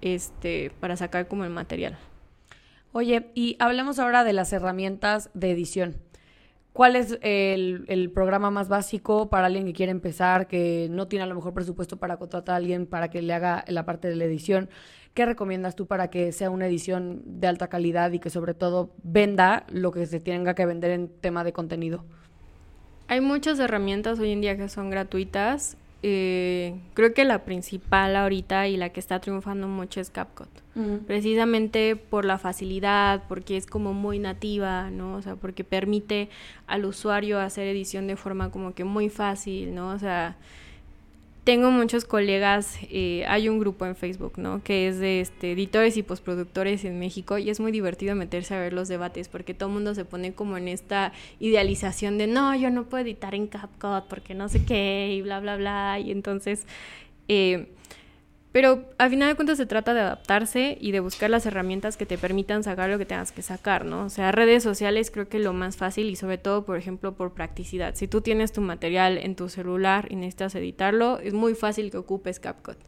[0.00, 1.98] este, para sacar como el material.
[2.92, 5.96] Oye, y hablemos ahora de las herramientas de edición.
[6.72, 11.26] ¿Cuál es el, programa más básico para alguien que quiere empezar, que no tiene a
[11.26, 14.24] lo mejor presupuesto para contratar a alguien para que le haga la parte de la
[14.24, 14.70] edición?
[15.12, 18.94] ¿Qué recomiendas tú para que sea una edición de alta calidad y que sobre todo
[19.02, 22.04] venda lo que se tenga que vender en tema de contenido?
[23.08, 25.76] Hay muchas herramientas hoy en día que son gratuitas.
[26.02, 30.48] Eh, creo que la principal ahorita y la que está triunfando mucho es CapCut.
[31.08, 35.14] Precisamente por la facilidad, porque es como muy nativa, ¿no?
[35.14, 36.28] O sea, porque permite
[36.68, 39.88] al usuario hacer edición de forma como que muy fácil, ¿no?
[39.90, 40.36] O sea,
[41.48, 44.62] tengo muchos colegas, eh, hay un grupo en Facebook, ¿no?
[44.62, 48.60] Que es de este, editores y postproductores en México y es muy divertido meterse a
[48.60, 52.54] ver los debates porque todo el mundo se pone como en esta idealización de no,
[52.54, 55.98] yo no puedo editar en CapCut porque no sé qué y bla, bla, bla.
[55.98, 56.66] Y entonces...
[57.28, 57.68] Eh,
[58.58, 62.06] pero al final de cuentas se trata de adaptarse y de buscar las herramientas que
[62.06, 64.06] te permitan sacar lo que tengas que sacar, ¿no?
[64.06, 67.34] O sea, redes sociales creo que lo más fácil y sobre todo, por ejemplo, por
[67.34, 67.94] practicidad.
[67.94, 71.98] Si tú tienes tu material en tu celular y necesitas editarlo, es muy fácil que
[71.98, 72.78] ocupes CapCut.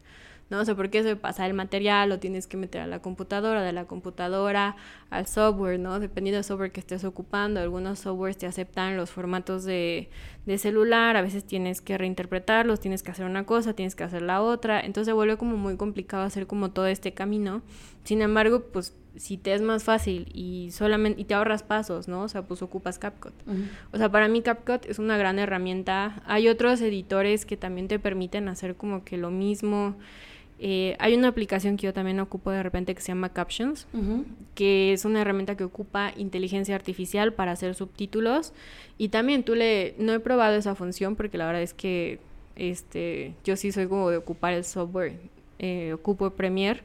[0.51, 0.59] ¿no?
[0.59, 3.63] O sea, porque eso de pasar el material lo tienes que meter a la computadora,
[3.63, 4.75] de la computadora
[5.09, 6.01] al software, ¿no?
[6.01, 10.11] Dependiendo del software que estés ocupando, algunos softwares te aceptan los formatos de,
[10.51, 14.23] de celular, a veces tienes que reinterpretarlos, tienes que hacer una cosa, tienes que hacer
[14.23, 17.63] la otra, entonces se vuelve como muy complicado hacer como todo este camino.
[18.03, 22.23] Sin embargo, pues si te es más fácil y solamente y te ahorras pasos, ¿no?
[22.23, 23.33] O sea, pues ocupas CapCut.
[23.93, 26.21] O sea, para mí CapCut es una gran herramienta.
[26.27, 29.97] Hay otros editores que también te permiten hacer como que lo mismo.
[30.63, 33.87] Eh, hay una aplicación que yo también ocupo de repente que se llama Captions,
[34.55, 38.53] que es una herramienta que ocupa inteligencia artificial para hacer subtítulos.
[38.99, 42.19] Y también tú le, no he probado esa función porque la verdad es que
[42.57, 45.19] este, yo sí soy como de ocupar el software,
[45.59, 46.83] eh, ocupo Premiere,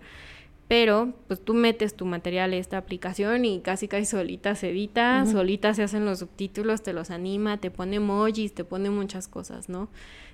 [0.70, 5.26] pero pues tú metes tu material en esta aplicación y casi casi solita se edita,
[5.26, 9.68] solita se hacen los subtítulos, te los anima, te pone emojis, te pone muchas cosas,
[9.68, 9.90] ¿no?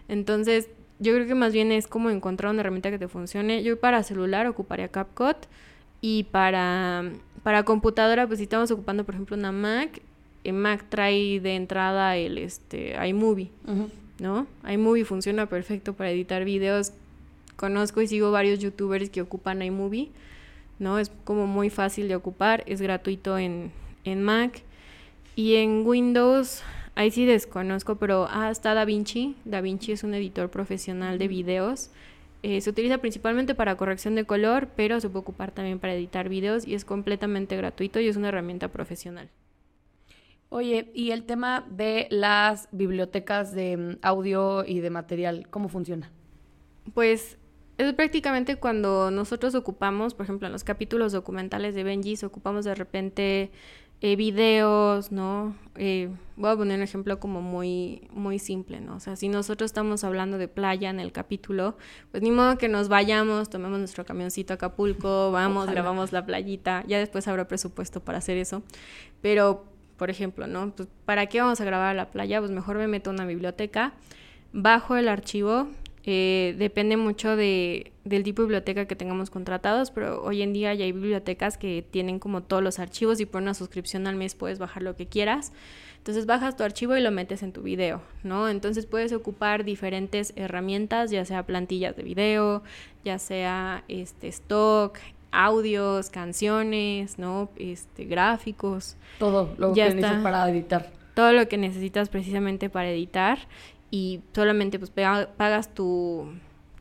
[0.07, 0.69] Entonces
[1.01, 3.63] yo creo que más bien es como encontrar una herramienta que te funcione.
[3.63, 5.35] Yo para celular ocuparía CapCut
[5.99, 7.11] y para,
[7.41, 9.99] para computadora, pues si estamos ocupando, por ejemplo, una Mac,
[10.43, 13.49] en Mac trae de entrada el este iMovie,
[14.19, 14.45] ¿no?
[14.71, 16.93] iMovie funciona perfecto para editar videos.
[17.55, 20.09] Conozco y sigo varios youtubers que ocupan iMovie,
[20.77, 20.99] ¿no?
[20.99, 23.71] Es como muy fácil de ocupar, es gratuito en,
[24.03, 24.61] en Mac.
[25.35, 26.61] Y en Windows,
[26.95, 29.35] Ahí sí desconozco, pero ah, está DaVinci.
[29.45, 31.89] DaVinci es un editor profesional de videos.
[32.43, 36.27] Eh, se utiliza principalmente para corrección de color, pero se puede ocupar también para editar
[36.27, 39.29] videos y es completamente gratuito y es una herramienta profesional.
[40.49, 46.11] Oye, y el tema de las bibliotecas de mm, audio y de material, ¿cómo funciona?
[46.93, 47.37] Pues
[47.77, 52.75] es prácticamente cuando nosotros ocupamos, por ejemplo, en los capítulos documentales de Benji, ocupamos de
[52.75, 53.51] repente
[54.01, 55.55] eh, videos, ¿no?
[55.75, 58.95] Eh, voy a poner un ejemplo como muy, muy simple, ¿no?
[58.95, 61.77] O sea, si nosotros estamos hablando de playa en el capítulo,
[62.09, 66.83] pues ni modo que nos vayamos, tomemos nuestro camioncito a Acapulco, vamos, grabamos la playita,
[66.87, 68.63] ya después habrá presupuesto para hacer eso,
[69.21, 69.65] pero,
[69.97, 70.71] por ejemplo, ¿no?
[70.75, 72.39] Pues, ¿para qué vamos a grabar a la playa?
[72.39, 73.93] Pues mejor me meto a una biblioteca,
[74.51, 75.67] bajo el archivo,
[76.03, 80.73] eh, depende mucho de, del tipo de biblioteca que tengamos contratados, pero hoy en día
[80.73, 84.33] ya hay bibliotecas que tienen como todos los archivos y por una suscripción al mes
[84.33, 85.53] puedes bajar lo que quieras.
[85.97, 88.49] Entonces bajas tu archivo y lo metes en tu video, ¿no?
[88.49, 92.63] Entonces puedes ocupar diferentes herramientas, ya sea plantillas de video,
[93.05, 94.97] ya sea este stock,
[95.31, 97.49] audios, canciones, ¿no?
[97.55, 98.95] Este gráficos.
[99.19, 100.89] Todo lo que necesitas para editar.
[101.13, 103.37] Todo lo que necesitas precisamente para editar
[103.91, 106.33] y solamente pues pagas tu,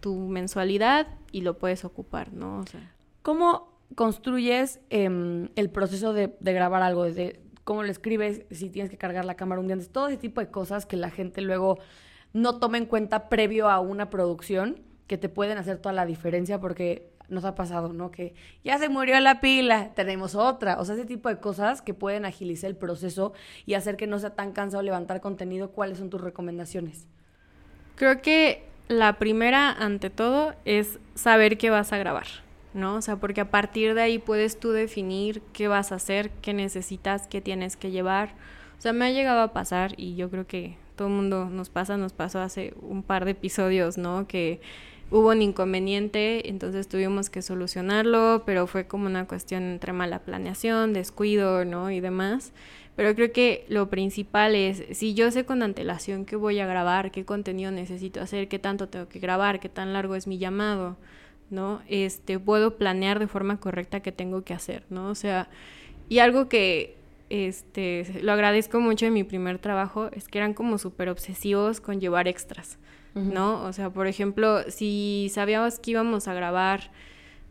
[0.07, 2.61] mensualidad y lo puedes ocupar, ¿no?
[2.61, 2.95] O sea.
[3.23, 7.05] ¿Cómo construyes em, el proceso de, grabar algo?
[7.65, 10.51] Cómo lo escribes, si tienes que cargar la cámara un día todo ese tipo de
[10.51, 11.79] cosas que la gente luego
[12.33, 16.61] no toma en cuenta previo a una producción, que te pueden hacer toda la diferencia
[16.61, 18.13] porque nos ha pasado, ¿no?
[18.13, 20.79] Que ya se murió la pila, tenemos otra.
[20.79, 23.33] O sea, ese tipo de cosas que pueden agilizar el proceso
[23.67, 25.73] y hacer que no sea tan cansado levantar contenido.
[25.73, 27.09] ¿Cuáles son tus recomendaciones?
[27.97, 32.29] Creo que la primera, ante todo, es saber qué vas a grabar,
[32.73, 32.95] ¿no?
[32.95, 36.55] O sea, porque a partir de ahí puedes tú definir qué vas a hacer, qué
[36.55, 38.37] necesitas, qué tienes que llevar.
[38.79, 41.69] O sea, me ha llegado a pasar y yo creo que todo el mundo nos
[41.69, 44.29] pasa, nos pasó hace un par de episodios, ¿no?
[44.29, 44.61] Que
[45.11, 50.93] hubo un inconveniente, entonces tuvimos que solucionarlo, pero fue como una cuestión entre mala planeación,
[50.93, 51.91] descuido, ¿no?
[51.91, 52.53] Y demás.
[52.97, 57.11] Pero creo que lo principal es, si yo sé con antelación qué voy a grabar,
[57.11, 60.97] qué contenido necesito hacer, qué tanto tengo que grabar, qué tan largo es mi llamado,
[61.51, 61.81] ¿no?
[61.89, 65.09] Este, puedo planear de forma correcta qué tengo que hacer, ¿no?
[65.09, 65.49] O sea,
[66.09, 66.97] y algo que
[67.31, 72.01] este, lo agradezco mucho en mi primer trabajo es que eran como súper obsesivos con
[72.01, 72.79] llevar extras.
[73.15, 73.65] ¿No?
[73.65, 76.91] O sea, por ejemplo, si sabíamos que íbamos a grabar,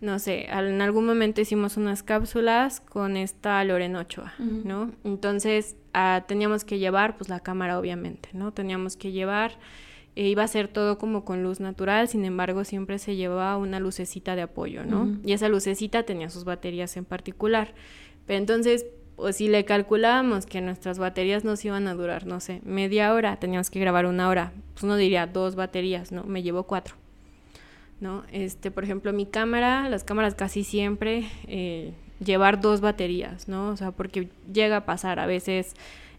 [0.02, 4.91] no sé, en algún momento hicimos unas cápsulas con esta Lorena Ochoa, ¿no?
[5.04, 8.54] Entonces ah, teníamos que llevar, pues la cámara obviamente, ¿no?
[8.54, 9.60] Teníamos que llevar,
[10.15, 13.80] eh, iba a ser todo como con luz natural, sin embargo siempre se llevaba una
[13.80, 15.17] lucecita de apoyo, ¿no?
[15.26, 17.74] Y esa lucecita tenía sus baterías en particular.
[18.26, 18.86] Pero entonces
[19.22, 23.38] o si le calculábamos que nuestras baterías nos iban a durar, no sé, media hora,
[23.38, 26.24] teníamos que grabar una hora, pues uno diría dos baterías, ¿no?
[26.24, 26.96] Me llevo cuatro,
[28.00, 28.24] ¿no?
[28.32, 33.70] Este, por ejemplo, mi cámara, las cámaras casi siempre eh, llevar dos baterías, ¿no?
[33.70, 35.76] O sea, porque llega a pasar a veces,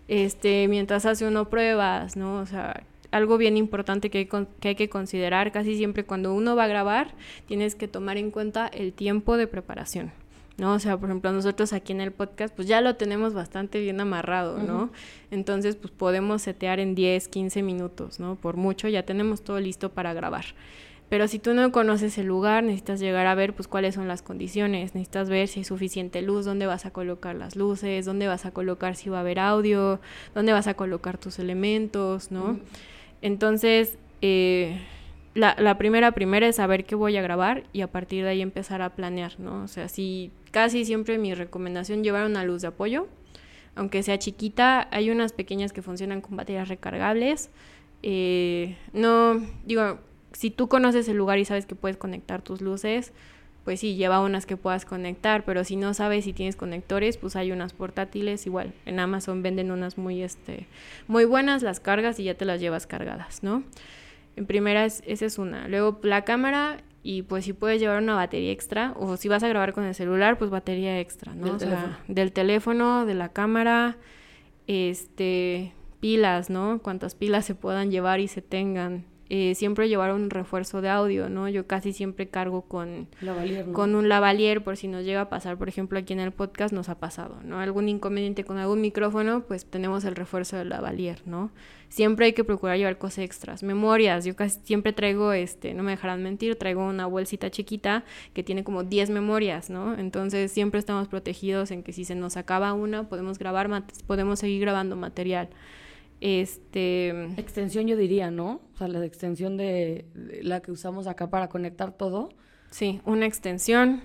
[0.08, 2.36] este, mientras hace uno pruebas, ¿no?
[2.36, 4.28] O sea, algo bien importante que hay,
[4.60, 7.14] que hay, que considerar casi siempre cuando uno va a grabar,
[7.46, 10.12] tienes que tomar en cuenta el tiempo de preparación.
[10.60, 10.74] ¿No?
[10.74, 13.98] O sea, por ejemplo, nosotros aquí en el podcast, pues ya lo tenemos bastante bien
[13.98, 14.90] amarrado, ¿no?
[15.30, 18.36] Entonces, pues podemos setear en 10, 15 minutos, ¿no?
[18.36, 20.44] Por mucho, ya tenemos todo listo para grabar.
[21.08, 24.22] Pero si tú no conoces el lugar, necesitas llegar a ver pues cuáles son las
[24.22, 28.44] condiciones, necesitas ver si hay suficiente luz, dónde vas a colocar las luces, dónde vas
[28.44, 29.98] a colocar si va a haber audio,
[30.34, 32.60] dónde vas a colocar tus elementos, ¿no?
[33.22, 34.78] Entonces, eh,
[35.34, 38.42] la, la, primera primera es saber qué voy a grabar y a partir de ahí
[38.42, 39.62] empezar a planear, ¿no?
[39.62, 43.06] O sea, si casi siempre mi recomendación llevar una luz de apoyo,
[43.74, 47.50] aunque sea chiquita, hay unas pequeñas que funcionan con baterías recargables.
[48.02, 50.00] Eh, no, digo,
[50.32, 53.12] si tú conoces el lugar y sabes que puedes conectar tus luces,
[53.64, 57.36] pues sí, lleva unas que puedas conectar, pero si no sabes si tienes conectores, pues
[57.36, 58.72] hay unas portátiles igual.
[58.86, 60.66] En Amazon venden unas muy, este,
[61.08, 63.62] muy buenas, las cargas y ya te las llevas cargadas, ¿no?
[64.36, 65.68] En primera, esa es una.
[65.68, 69.48] Luego la cámara y pues si puedes llevar una batería extra o si vas a
[69.48, 71.46] grabar con el celular, pues batería extra, ¿no?
[71.46, 71.96] Del, teléfono.
[72.08, 73.96] del teléfono, de la cámara,
[74.66, 76.80] este, pilas, ¿no?
[76.82, 79.04] Cuántas pilas se puedan llevar y se tengan.
[79.32, 81.48] Eh, siempre llevar un refuerzo de audio, ¿no?
[81.48, 83.06] Yo casi siempre cargo con,
[83.72, 86.74] con un lavalier por si nos llega a pasar, por ejemplo, aquí en el podcast
[86.74, 87.60] nos ha pasado, ¿no?
[87.60, 91.52] Algún inconveniente con algún micrófono, pues tenemos el refuerzo del lavalier, ¿no?
[91.88, 95.92] Siempre hay que procurar llevar cosas extras, memorias, yo casi siempre traigo, este, no me
[95.92, 98.02] dejarán mentir, traigo una bolsita chiquita
[98.34, 99.96] que tiene como 10 memorias, ¿no?
[99.96, 104.60] Entonces siempre estamos protegidos en que si se nos acaba una, podemos grabar, podemos seguir
[104.60, 105.50] grabando material.
[106.20, 107.08] Este.
[107.36, 108.60] Extensión, yo diría, ¿no?
[108.74, 110.04] O sea, la extensión de,
[110.42, 112.30] la que usamos acá para conectar todo.
[112.70, 114.02] Sí, una extensión.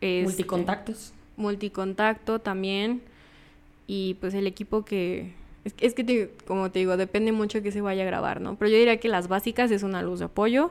[0.00, 1.12] Este, Multicontactos.
[1.36, 3.02] Multicontacto también.
[3.86, 5.34] Y pues el equipo que.
[5.80, 8.56] Es, que, como te digo, depende mucho de que se vaya a grabar, ¿no?
[8.56, 10.70] Pero yo diría que las básicas es una luz de apoyo,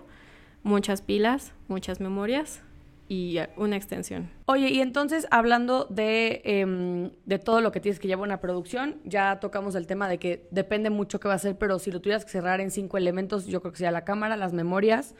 [0.64, 2.62] muchas pilas, muchas memorias
[3.08, 4.30] y una extensión.
[4.46, 9.00] Oye, y entonces hablando de, em, de todo lo que tienes que llevar una producción,
[9.04, 12.02] ya tocamos el tema de que depende mucho qué va a ser, pero si lo
[12.02, 15.14] tuvieras que cerrar en cinco elementos, yo creo que sería la cámara, las memorias,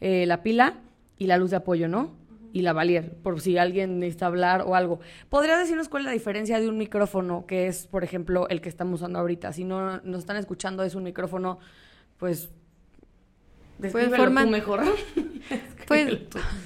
[0.00, 0.74] eh, la pila
[1.18, 2.12] y la luz de apoyo, ¿no?
[2.52, 5.00] Y la valier, por si alguien necesita hablar o algo.
[5.28, 8.68] ¿Podrías decirnos cuál es la diferencia de un micrófono que es, por ejemplo, el que
[8.68, 9.52] estamos usando ahorita?
[9.52, 11.58] Si no nos están escuchando, es un micrófono,
[12.18, 12.50] pues
[13.78, 14.46] pues forma...
[14.46, 14.82] mejor.
[15.88, 16.18] pues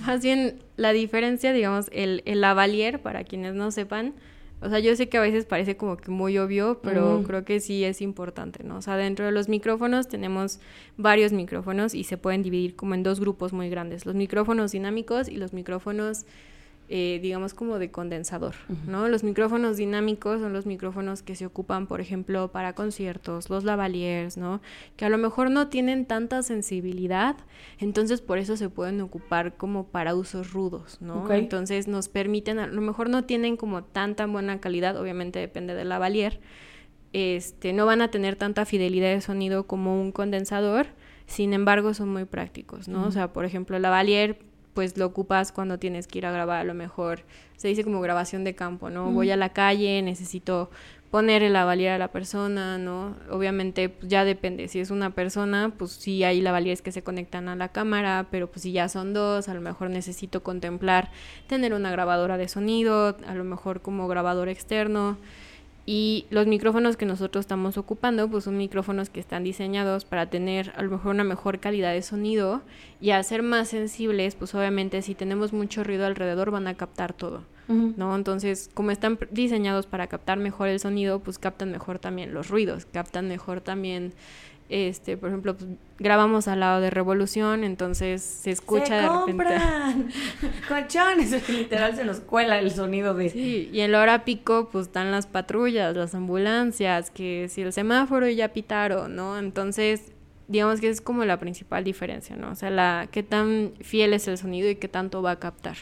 [0.06, 4.14] más bien la diferencia, digamos, el, el lavalier, para quienes no sepan,
[4.62, 7.60] o sea, yo sé que a veces parece como que muy obvio, pero creo que
[7.60, 8.78] sí es importante, ¿no?
[8.78, 10.60] O sea, dentro de los micrófonos tenemos
[10.96, 15.28] varios micrófonos y se pueden dividir como en dos grupos muy grandes, los micrófonos dinámicos
[15.28, 16.24] y los micrófonos
[16.88, 18.54] eh, digamos como de condensador,
[18.86, 19.08] ¿no?
[19.08, 24.36] Los micrófonos dinámicos son los micrófonos que se ocupan, por ejemplo, para conciertos, los lavaliers,
[24.36, 24.60] ¿no?
[24.96, 27.36] Que a lo mejor no tienen tanta sensibilidad,
[27.78, 31.28] entonces por eso se pueden ocupar como para usos rudos, ¿no?
[31.32, 35.88] Entonces nos permiten, a lo mejor no tienen como tanta buena calidad, obviamente depende del
[35.88, 36.38] lavalier,
[37.12, 40.86] este, no van a tener tanta fidelidad de sonido como un condensador,
[41.26, 43.08] sin embargo son muy prácticos, ¿no?
[43.08, 44.38] O sea, por ejemplo, el lavalier
[44.76, 47.20] pues lo ocupas cuando tienes que ir a grabar, a lo mejor
[47.56, 49.10] se dice como grabación de campo, ¿no?
[49.10, 50.68] Voy a la calle, necesito
[51.10, 53.16] poner el lavalier a la persona, ¿no?
[53.30, 57.48] Obviamente pues, ya depende, si es una persona, pues sí hay lavaliers que se conectan
[57.48, 61.10] a la cámara, pero pues si ya son dos, a lo mejor necesito contemplar
[61.46, 65.16] tener una grabadora de sonido, a lo mejor como grabador externo.
[65.88, 70.72] Y los micrófonos que nosotros estamos ocupando, pues son micrófonos que están diseñados para tener
[70.76, 72.62] a lo mejor una mejor calidad de sonido
[73.00, 77.12] y al ser más sensibles, pues obviamente si tenemos mucho ruido alrededor van a captar
[77.12, 78.16] todo, ¿no?
[78.16, 82.84] Entonces, como están diseñados para captar mejor el sonido, pues captan mejor también los ruidos,
[82.86, 84.12] captan mejor también
[84.68, 89.54] este, por ejemplo, pues, grabamos al lado de Revolución, entonces se escucha de repente.
[90.68, 93.30] Colchones, literal se nos cuela el sonido de.
[93.30, 97.72] Sí, y en la hora pico, pues están las patrullas, las ambulancias, que si el
[97.72, 99.38] semáforo ya pitaron, ¿no?
[99.38, 100.12] Entonces,
[100.48, 102.50] digamos que es como la principal diferencia, ¿no?
[102.50, 105.76] O sea, la qué tan fiel es el sonido y qué tanto va a captar.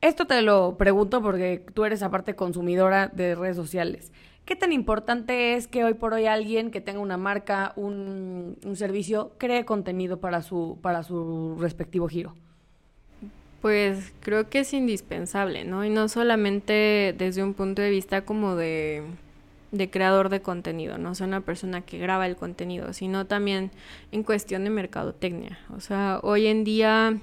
[0.00, 4.12] Esto te lo pregunto porque tú eres aparte consumidora de redes sociales.
[4.46, 9.32] ¿Qué tan importante es que hoy por hoy alguien que tenga una marca, un, servicio,
[9.38, 12.32] cree contenido para su, para su respectivo giro?
[13.60, 15.84] Pues creo que es indispensable, ¿no?
[15.84, 19.02] Y no solamente desde un punto de vista como de,
[19.72, 23.72] de creador de contenido, no o sea, una persona que graba el contenido, sino también
[24.12, 25.58] en cuestión de mercadotecnia.
[25.76, 27.18] O sea, hoy en día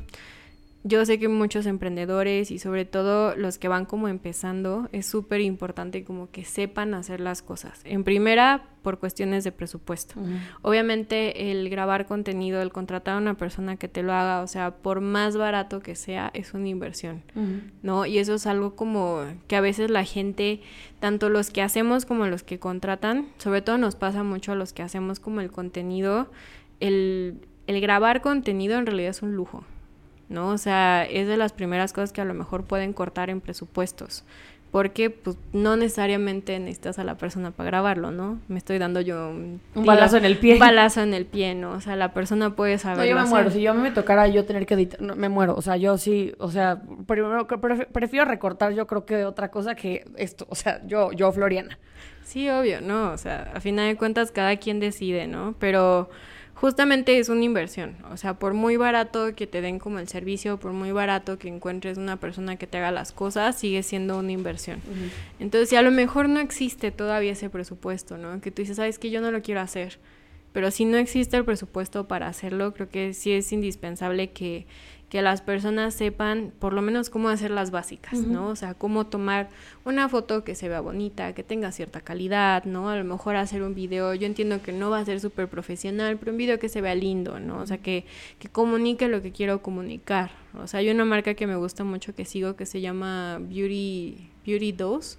[0.85, 5.39] yo sé que muchos emprendedores y sobre todo los que van como empezando, es súper
[5.39, 7.79] importante como que sepan hacer las cosas.
[7.85, 10.15] En primera, por cuestiones de presupuesto.
[10.61, 14.71] Obviamente el grabar contenido, el contratar a una persona que te lo haga, o sea,
[14.75, 17.23] por más barato que sea, es una inversión,
[17.81, 18.05] ¿no?
[18.05, 20.59] Y eso es algo como que a veces la gente,
[20.99, 24.73] tanto los que hacemos como los que contratan, sobre todo nos pasa mucho a los
[24.73, 26.29] que hacemos como el contenido,
[26.81, 29.63] el, el grabar contenido en realidad es un lujo.
[30.29, 30.49] ¿No?
[30.49, 34.23] O sea, es de las primeras cosas que a lo mejor pueden cortar en presupuestos.
[34.71, 38.39] Porque pues no necesariamente necesitas a la persona para grabarlo, ¿no?
[38.47, 40.53] Me estoy dando yo un, balazo en el pie.
[40.53, 41.73] Un balazo en el pie, ¿no?
[41.73, 42.97] O sea, la persona puede saber.
[42.97, 43.51] No, yo me muero.
[43.51, 45.53] Si yo me tocara yo tener que editar, me muero.
[45.55, 50.05] O sea, yo sí, o sea, primero prefiero recortar yo creo que otra cosa que
[50.17, 50.47] esto.
[50.49, 51.77] O sea, yo, yo, Floriana.
[52.23, 53.11] Sí, obvio, ¿no?
[53.11, 55.53] O sea, a final de cuentas cada quien decide, ¿no?
[55.59, 56.09] Pero
[56.63, 57.97] justamente es una inversión.
[58.09, 61.49] O sea, por muy barato que te den como el servicio, por muy barato que
[61.49, 64.79] encuentres una persona que te haga las cosas, sigue siendo una inversión.
[65.41, 68.39] Entonces, si a lo mejor no existe todavía ese presupuesto, ¿no?
[68.39, 69.99] Que tú dices, sabes que yo no lo quiero hacer.
[70.53, 74.65] Pero si no existe el presupuesto para hacerlo, creo que sí es indispensable que
[75.13, 78.47] que las personas sepan por lo menos cómo hacer las básicas, ¿no?
[78.47, 79.47] O sea, cómo tomar
[79.85, 82.89] una foto que se vea bonita, que tenga cierta calidad, ¿no?
[82.89, 86.17] A lo mejor hacer un video, yo entiendo que no va a ser súper profesional,
[86.17, 87.59] pero un video que se vea lindo, ¿no?
[87.59, 88.05] O sea, que,
[88.39, 90.31] que comunique lo que quiero comunicar.
[90.59, 94.31] O sea, hay una marca que me gusta mucho que sigo que se llama Beauty,
[94.43, 95.17] Beauty Dose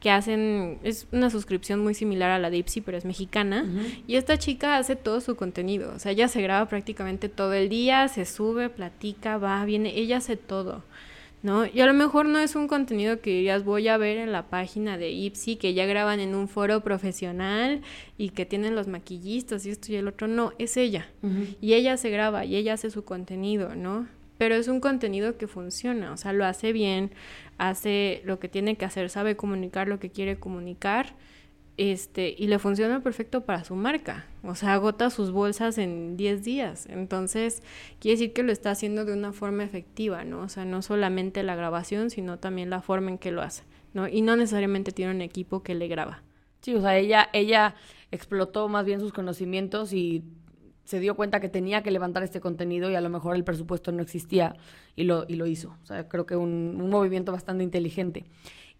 [0.00, 3.66] que hacen, es una suscripción muy similar a la de Ipsy, pero es mexicana,
[4.06, 7.68] y esta chica hace todo su contenido, o sea, ella se graba prácticamente todo el
[7.68, 10.84] día, se sube, platica, va, viene, ella hace todo,
[11.42, 11.66] ¿no?
[11.66, 14.48] Y a lo mejor no es un contenido que dirías voy a ver en la
[14.48, 17.82] página de Ipsy, que ya graban en un foro profesional
[18.16, 21.08] y que tienen los maquillistas y esto y el otro, no, es ella,
[21.60, 24.06] y ella se graba y ella hace su contenido, ¿no?
[24.38, 27.10] Pero es un contenido que funciona, o sea, lo hace bien,
[27.58, 31.16] hace lo que tiene que hacer, sabe comunicar lo que quiere comunicar,
[31.76, 36.42] este, y le funciona perfecto para su marca, o sea, agota sus bolsas en 10
[36.44, 37.62] días, entonces
[38.00, 40.40] quiere decir que lo está haciendo de una forma efectiva, ¿no?
[40.40, 44.08] O sea, no solamente la grabación, sino también la forma en que lo hace, ¿no?
[44.08, 46.22] Y no necesariamente tiene un equipo que le graba.
[46.60, 47.76] Sí, o sea, ella, ella
[48.10, 50.24] explotó más bien sus conocimientos y
[50.88, 53.92] se dio cuenta que tenía que levantar este contenido y a lo mejor el presupuesto
[53.92, 54.56] no existía
[54.96, 55.76] y lo, y lo hizo.
[55.82, 58.24] O sea, creo que un, movimiento bastante inteligente.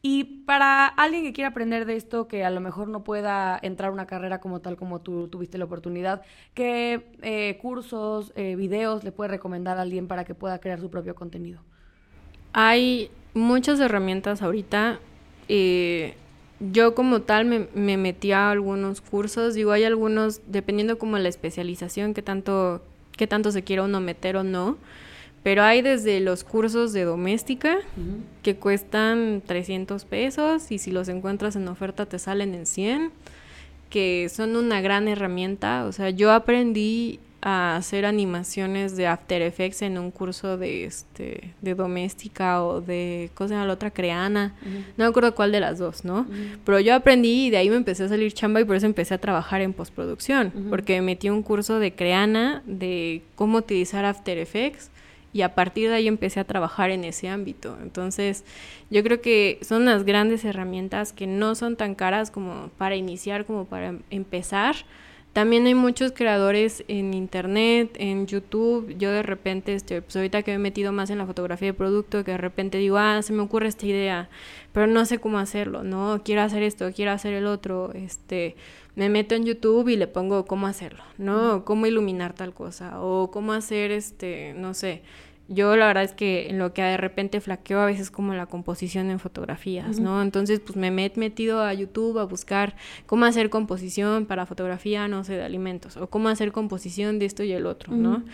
[0.01, 3.90] Y para alguien que quiera aprender de esto, que a lo mejor no pueda entrar
[3.90, 6.23] a una carrera como tal como tú tuviste la oportunidad,
[6.55, 10.88] ¿qué eh, cursos, eh, videos le puede recomendar a alguien para que pueda crear su
[10.88, 11.61] propio contenido?
[12.55, 14.99] Hay muchas herramientas ahorita.
[15.51, 16.14] Eh,
[16.61, 21.29] yo como tal me, me, metí a algunos cursos, digo, hay algunos, dependiendo como la
[21.29, 22.83] especialización, que tanto,
[23.16, 24.77] que tanto se quiera uno meter o no,
[25.42, 27.79] pero hay desde los cursos de doméstica,
[28.42, 33.12] que cuestan 300 pesos, y si los encuentras en oferta te salen en 100,
[33.88, 39.83] que son una gran herramienta, o sea, yo aprendí a hacer animaciones de After Effects
[39.83, 44.55] en un curso de este de doméstica o de cosa la otra creana.
[44.96, 46.27] No me acuerdo cuál de las dos no
[46.64, 49.14] pero yo aprendí y de ahí me empecé a salir chamba y por eso empecé
[49.14, 54.37] a trabajar en postproducción porque me metí un curso de creana de cómo utilizar After
[54.38, 54.90] Effects
[55.33, 57.77] y a partir de ahí empecé a trabajar en ese ámbito.
[57.83, 58.44] Entonces,
[58.90, 63.44] yo creo que son unas grandes herramientas que no son tan caras como para iniciar,
[63.44, 64.77] como para empezar,
[65.33, 68.97] También hay muchos creadores en internet, en YouTube.
[68.99, 71.75] Yo de repente, este, pues ahorita que me he metido más en la fotografía de
[71.75, 74.29] producto, que de repente digo, ah, se me ocurre esta idea,
[74.73, 76.23] pero no sé cómo hacerlo, ¿no?
[76.25, 78.57] Quiero hacer esto, quiero hacer el otro, este,
[78.97, 81.64] me meto en YouTube y le pongo cómo hacerlo, ¿no?
[81.64, 85.03] Cómo iluminar tal cosa, o cómo hacer, este, no sé,
[85.49, 88.45] yo la verdad es que en lo que de repente flaqueo a veces como la
[88.45, 90.20] composición en fotografías, ¿no?
[90.20, 95.25] Entonces, pues me he metido a YouTube a buscar cómo hacer composición para fotografía, no
[95.25, 98.25] sé, de alimentos, o cómo hacer composición de esto y el otro, ¿no?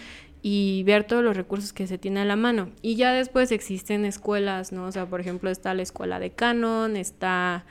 [0.43, 2.71] Y ver todos los recursos que se tiene a la mano.
[2.83, 4.87] Y ya después existen escuelas, ¿no?
[4.87, 7.65] O sea, por ejemplo, está la escuela de Canon, está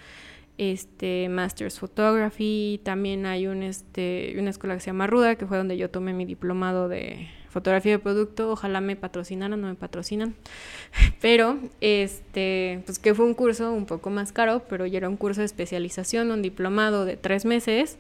[0.58, 5.58] este Masters Photography, también hay un este una escuela que se llama Ruda, que fue
[5.58, 10.36] donde yo tomé mi diplomado de fotografía de producto, ojalá me patrocinaran, no me patrocinan,
[11.22, 15.18] pero este, pues que fue un curso un poco más caro, pero ya era un
[15.18, 17.98] curso de especialización, un diplomado de tres meses,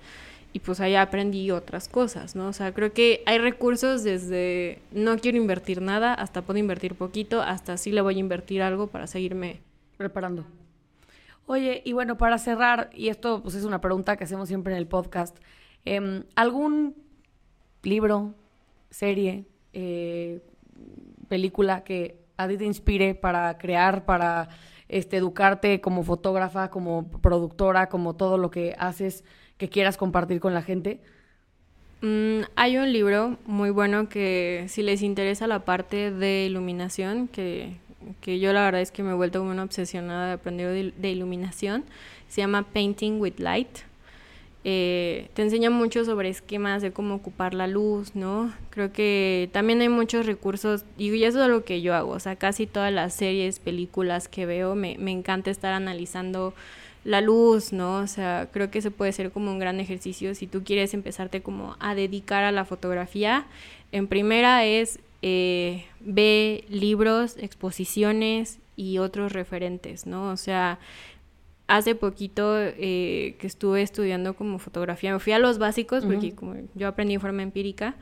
[0.53, 2.47] y pues ahí aprendí otras cosas, ¿no?
[2.47, 7.41] O sea, creo que hay recursos desde no quiero invertir nada hasta puedo invertir poquito,
[7.41, 9.61] hasta sí le voy a invertir algo para seguirme
[9.97, 10.45] preparando.
[11.45, 14.79] Oye, y bueno, para cerrar, y esto pues es una pregunta que hacemos siempre en
[14.79, 15.37] el podcast,
[15.85, 16.95] em, ¿algún
[17.83, 18.33] libro,
[18.93, 20.39] serie, eh,
[21.27, 24.49] película que a ti te inspire para crear, para
[24.87, 29.23] este, educarte como fotógrafa, como productora, como todo lo que haces
[29.57, 30.99] que quieras compartir con la gente?
[32.01, 37.77] Mm, hay un libro muy bueno que si les interesa la parte de iluminación, que,
[38.21, 41.09] que yo la verdad es que me he vuelto como una obsesionada de aprender de
[41.09, 41.85] iluminación,
[42.27, 43.79] se llama Painting with Light
[44.63, 48.53] eh, te enseña mucho sobre esquemas de cómo ocupar la luz, ¿no?
[48.69, 52.35] Creo que también hay muchos recursos, y eso es lo que yo hago, o sea,
[52.35, 56.53] casi todas las series, películas que veo, me, me encanta estar analizando
[57.03, 57.97] la luz, ¿no?
[57.97, 61.41] O sea, creo que eso puede ser como un gran ejercicio si tú quieres empezarte
[61.41, 63.45] como a dedicar a la fotografía.
[63.91, 70.29] En primera es eh, ve libros, exposiciones y otros referentes, ¿no?
[70.31, 70.79] O sea,
[71.67, 76.55] hace poquito eh, que estuve estudiando como fotografía, me fui a los básicos, porque como
[76.75, 77.95] yo aprendí de forma empírica,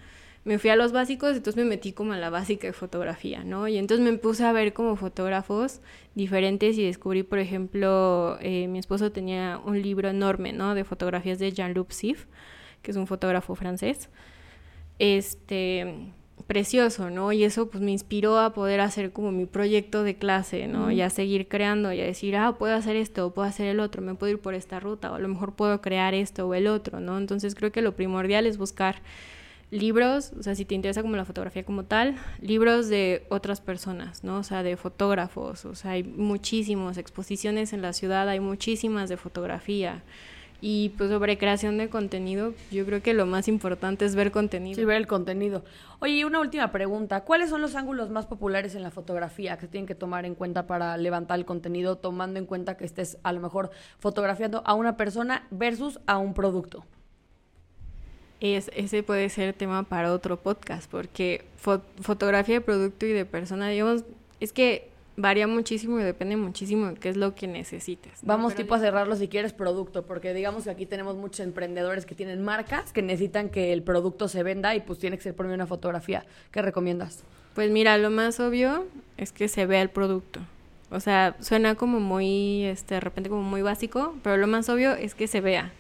[0.44, 3.68] me fui a los básicos, entonces me metí como a la básica de fotografía, ¿no?
[3.68, 5.82] Y entonces me puse a ver como fotógrafos
[6.16, 10.74] diferentes y descubrí, por ejemplo, eh, mi esposo tenía un libro enorme, ¿no?
[10.74, 12.26] De fotografías de Jean-Luc Sif,
[12.82, 14.10] que es un fotógrafo francés.
[14.98, 16.12] Este,
[16.52, 17.32] precioso, ¿no?
[17.32, 20.92] Y eso pues me inspiró a poder hacer como mi proyecto de clase, ¿no?
[20.92, 24.02] Y a seguir creando y a decir, ah, puedo hacer esto, puedo hacer el otro,
[24.02, 26.68] me puedo ir por esta ruta, o a lo mejor puedo crear esto o el
[26.68, 27.18] otro, ¿no?
[27.18, 28.98] Entonces creo que lo primordial es buscar
[29.70, 34.26] libros, o sea, si te interesa como la fotografía como tal, libros de otras personas,
[34.26, 34.40] ¿no?
[34.40, 39.16] O sea, de fotógrafos, o sea, hay muchísimas exposiciones en la ciudad, hay muchísimas de
[39.16, 40.04] fotografía.
[40.64, 44.76] Y pues sobre creación de contenido, yo creo que lo más importante es ver contenido.
[44.76, 45.64] Sí, ver el contenido.
[46.00, 47.22] Oye, y una última pregunta.
[47.22, 50.68] ¿Cuáles son los ángulos más populares en la fotografía que tienen que tomar en cuenta
[50.68, 54.98] para levantar el contenido, tomando en cuenta que estés a lo mejor fotografiando a una
[54.98, 56.86] persona versus a un producto?
[58.40, 61.46] Es, ese puede ser tema para otro podcast, porque
[62.02, 64.04] fotografía de producto y de persona, digamos,
[64.40, 68.20] es que varía muchísimo y depende muchísimo de qué es lo que necesites.
[68.24, 72.16] Vamos tipo a cerrarlo si quieres producto, porque digamos que aquí tenemos muchos emprendedores que
[72.16, 75.46] tienen marcas que necesitan que el producto se venda y pues tiene que ser por
[75.46, 76.26] una fotografía.
[76.52, 77.24] ¿Qué recomiendas?
[77.54, 78.86] Pues mira, lo más obvio
[79.18, 80.40] es que se vea el producto.
[80.90, 84.94] O sea, suena como muy, este, de repente como muy básico, pero lo más obvio
[84.94, 85.72] es que se vea.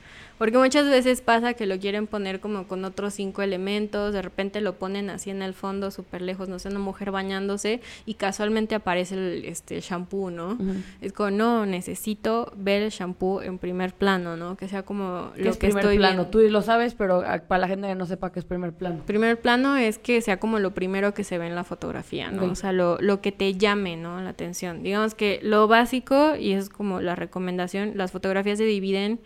[0.41, 4.59] Porque muchas veces pasa que lo quieren poner como con otros cinco elementos, de repente
[4.59, 8.73] lo ponen así en el fondo, súper lejos, no sé, una mujer bañándose y casualmente
[8.73, 10.57] aparece el este, shampoo, ¿no?
[10.99, 14.57] Es como, no, necesito ver el shampoo en primer plano, ¿no?
[14.57, 16.25] Que sea como lo es que primer estoy plano?
[16.25, 19.03] Tú lo sabes, pero para la gente que no sepa qué es primer plano.
[19.05, 22.45] Primer plano es que sea como lo primero que se ve en la fotografía, ¿no?
[22.45, 24.19] O sea, lo, lo que te llame, ¿no?
[24.19, 24.81] La atención.
[24.81, 29.19] Digamos que lo básico, y es como la recomendación, las fotografías se dividen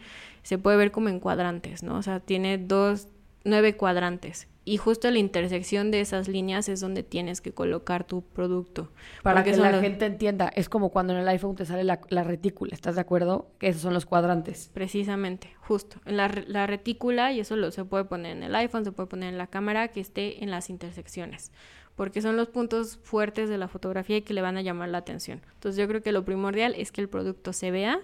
[0.46, 1.98] se puede ver como en cuadrantes, ¿no?
[1.98, 3.08] O sea, tiene dos,
[3.44, 4.48] nueve cuadrantes.
[4.64, 8.92] Y justo la intersección de esas líneas es donde tienes que colocar tu producto.
[9.24, 12.76] Para que la gente entienda, es como cuando en el iPhone te sale la, retícula,
[12.76, 13.50] ¿estás de acuerdo?
[13.58, 14.70] Que esos son los cuadrantes.
[14.72, 16.00] Precisamente, justo.
[16.06, 19.30] La, la retícula, y eso lo se puede poner en el iPhone, se puede poner
[19.30, 21.52] en la cámara, que esté en las intersecciones
[21.96, 24.98] porque son los puntos fuertes de la fotografía y que le van a llamar la
[24.98, 25.42] atención.
[25.54, 28.02] Entonces yo creo que lo primordial es que el producto se vea,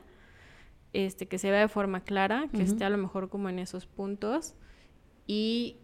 [0.94, 3.86] este, que se vea de forma clara, que esté a lo mejor como en esos
[3.86, 4.54] puntos
[5.28, 5.78] y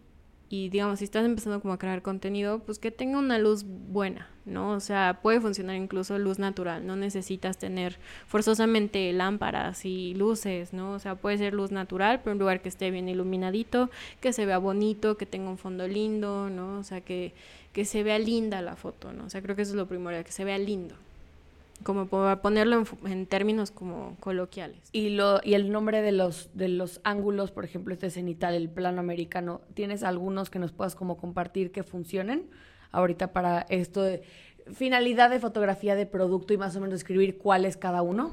[0.50, 4.28] y digamos, si estás empezando como a crear contenido, pues que tenga una luz buena,
[4.46, 4.70] ¿no?
[4.70, 10.92] O sea, puede funcionar incluso luz natural, no necesitas tener forzosamente lámparas y luces, ¿no?
[10.92, 13.90] O sea, puede ser luz natural, pero un lugar que esté bien iluminadito,
[14.22, 16.78] que se vea bonito, que tenga un fondo lindo, ¿no?
[16.78, 17.34] O sea, que,
[17.74, 19.26] que se vea linda la foto, ¿no?
[19.26, 20.94] O sea, creo que eso es lo primordial, que se vea lindo
[21.82, 24.88] como para ponerlo en, términos como coloquiales.
[24.92, 28.68] Y lo y el nombre de los de los ángulos, por ejemplo, este cenital, el
[28.68, 32.50] plano americano, ¿tienes algunos que nos puedas como compartir que funcionen
[32.90, 34.22] ahorita para esto de
[34.72, 38.32] finalidad de fotografía de producto y más o menos escribir cuál es cada uno?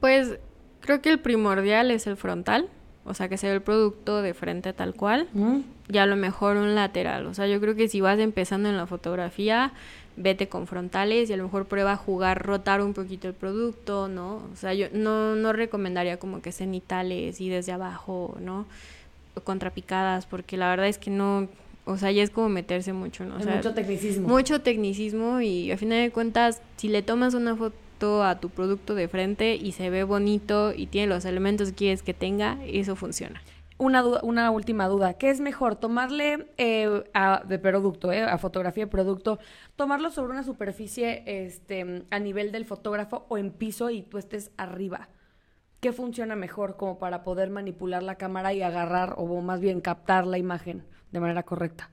[0.00, 0.38] Pues
[0.80, 2.68] creo que el primordial es el frontal,
[3.04, 5.60] o sea, que se ve el producto de frente tal cual, mm.
[5.88, 8.76] y a lo mejor un lateral, o sea, yo creo que si vas empezando en
[8.76, 9.72] la fotografía,
[10.16, 14.08] vete con frontales y a lo mejor prueba a jugar, rotar un poquito el producto,
[14.08, 14.42] ¿no?
[14.52, 18.66] O sea, yo no, no recomendaría como que cenitales y desde abajo, ¿no?
[19.44, 21.48] Contrapicadas, porque la verdad es que no,
[21.84, 23.36] o sea, ya es como meterse mucho, ¿no?
[23.36, 24.28] O sea, mucho tecnicismo.
[24.28, 28.94] Mucho tecnicismo y a final de cuentas, si le tomas una foto a tu producto
[28.94, 32.96] de frente y se ve bonito y tiene los elementos que quieres que tenga, eso
[32.96, 33.40] funciona
[33.82, 35.14] una, una última duda.
[35.14, 35.74] ¿Qué es mejor?
[35.74, 39.40] ¿Tomarle eh, a, de producto, eh, a fotografía de producto,
[39.74, 44.52] tomarlo sobre una superficie este, a nivel del fotógrafo o en piso y tú estés
[44.56, 45.08] arriba?
[45.80, 50.28] ¿Qué funciona mejor como para poder manipular la cámara y agarrar o más bien captar
[50.28, 51.90] la imagen de manera correcta?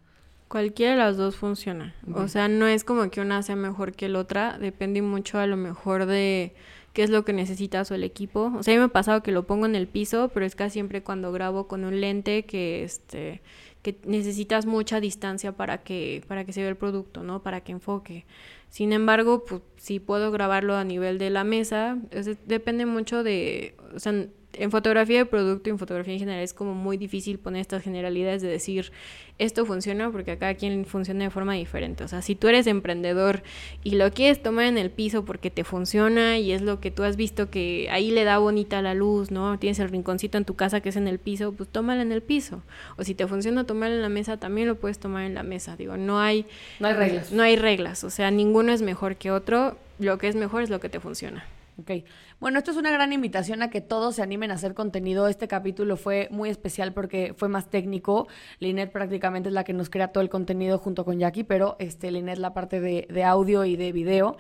[0.47, 1.95] Cualquiera de las dos funciona.
[2.13, 5.47] O sea, no es como que una sea mejor que la otra, depende mucho a
[5.47, 6.53] lo mejor de
[6.93, 8.51] qué es lo que necesitas o el equipo.
[8.57, 10.55] O sea, a mí me ha pasado que lo pongo en el piso, pero es
[10.55, 13.41] casi siempre cuando grabo con un lente que este
[13.81, 17.41] que necesitas mucha distancia para que para que se vea el producto, ¿no?
[17.43, 18.25] Para que enfoque.
[18.69, 21.97] Sin embargo, pues si puedo grabarlo a nivel de la mesa,
[22.45, 26.53] depende mucho de, o sea, en fotografía de producto y en fotografía en general es
[26.53, 28.91] como muy difícil poner estas generalidades de decir
[29.37, 32.03] esto funciona porque a cada quien funciona de forma diferente.
[32.03, 33.41] O sea, si tú eres emprendedor
[33.83, 37.03] y lo quieres tomar en el piso porque te funciona y es lo que tú
[37.03, 39.57] has visto que ahí le da bonita la luz, ¿no?
[39.57, 42.21] Tienes el rinconcito en tu casa que es en el piso, pues tómala en el
[42.21, 42.61] piso.
[42.97, 45.77] O si te funciona tomar en la mesa, también lo puedes tomar en la mesa.
[45.77, 46.45] Digo, no hay...
[46.81, 47.31] No hay reglas.
[47.31, 48.03] No hay reglas.
[48.03, 49.77] O sea, ninguno es mejor que otro.
[49.99, 51.45] Lo que es mejor es lo que te funciona.
[51.79, 52.03] Ok.
[52.41, 55.27] Bueno, esto es una gran invitación a que todos se animen a hacer contenido.
[55.29, 58.27] Este capítulo fue muy especial porque fue más técnico.
[58.59, 62.11] Linet prácticamente es la que nos crea todo el contenido junto con Jackie, pero este,
[62.11, 64.35] Linet la parte de, audio y de video.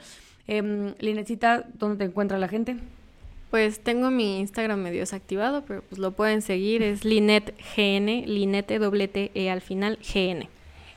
[0.47, 2.75] Eh, Linetcita, ¿dónde te encuentra la gente?
[3.51, 6.83] Pues tengo mi Instagram medio desactivado, pero pues lo pueden seguir.
[6.83, 10.49] Es LinetGN, Linete doble T E al final, GN.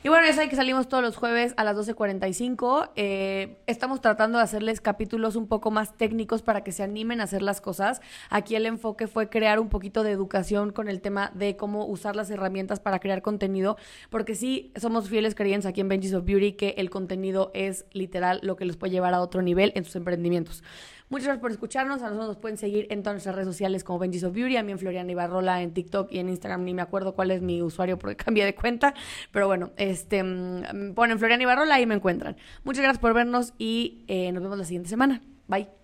[0.05, 2.89] Y bueno, ya saben que salimos todos los jueves a las 12.45.
[2.97, 7.23] Eh, estamos tratando de hacerles capítulos un poco más técnicos para que se animen a
[7.23, 8.01] hacer las cosas.
[8.29, 12.17] Aquí el enfoque fue crear un poquito de educación con el tema de cómo usar
[12.17, 13.77] las herramientas para crear contenido,
[14.09, 18.41] porque sí somos fieles creyentes aquí en Benji's of Beauty que el contenido es literal
[18.43, 20.65] lo que los puede llevar a otro nivel en sus emprendimientos.
[21.13, 22.01] Muchas gracias por escucharnos.
[22.01, 24.57] A nosotros nos pueden seguir en todas nuestras redes sociales como Benji's of Beauty.
[24.57, 26.63] A mí en Floriana Ibarrola en TikTok y en Instagram.
[26.63, 28.95] Ni me acuerdo cuál es mi usuario porque cambié de cuenta.
[29.31, 32.35] Pero bueno, este mm, ponen Floriana Ibarrola y me encuentran.
[32.63, 35.21] Muchas gracias por vernos y eh, nos vemos la siguiente semana.
[35.47, 35.82] Bye.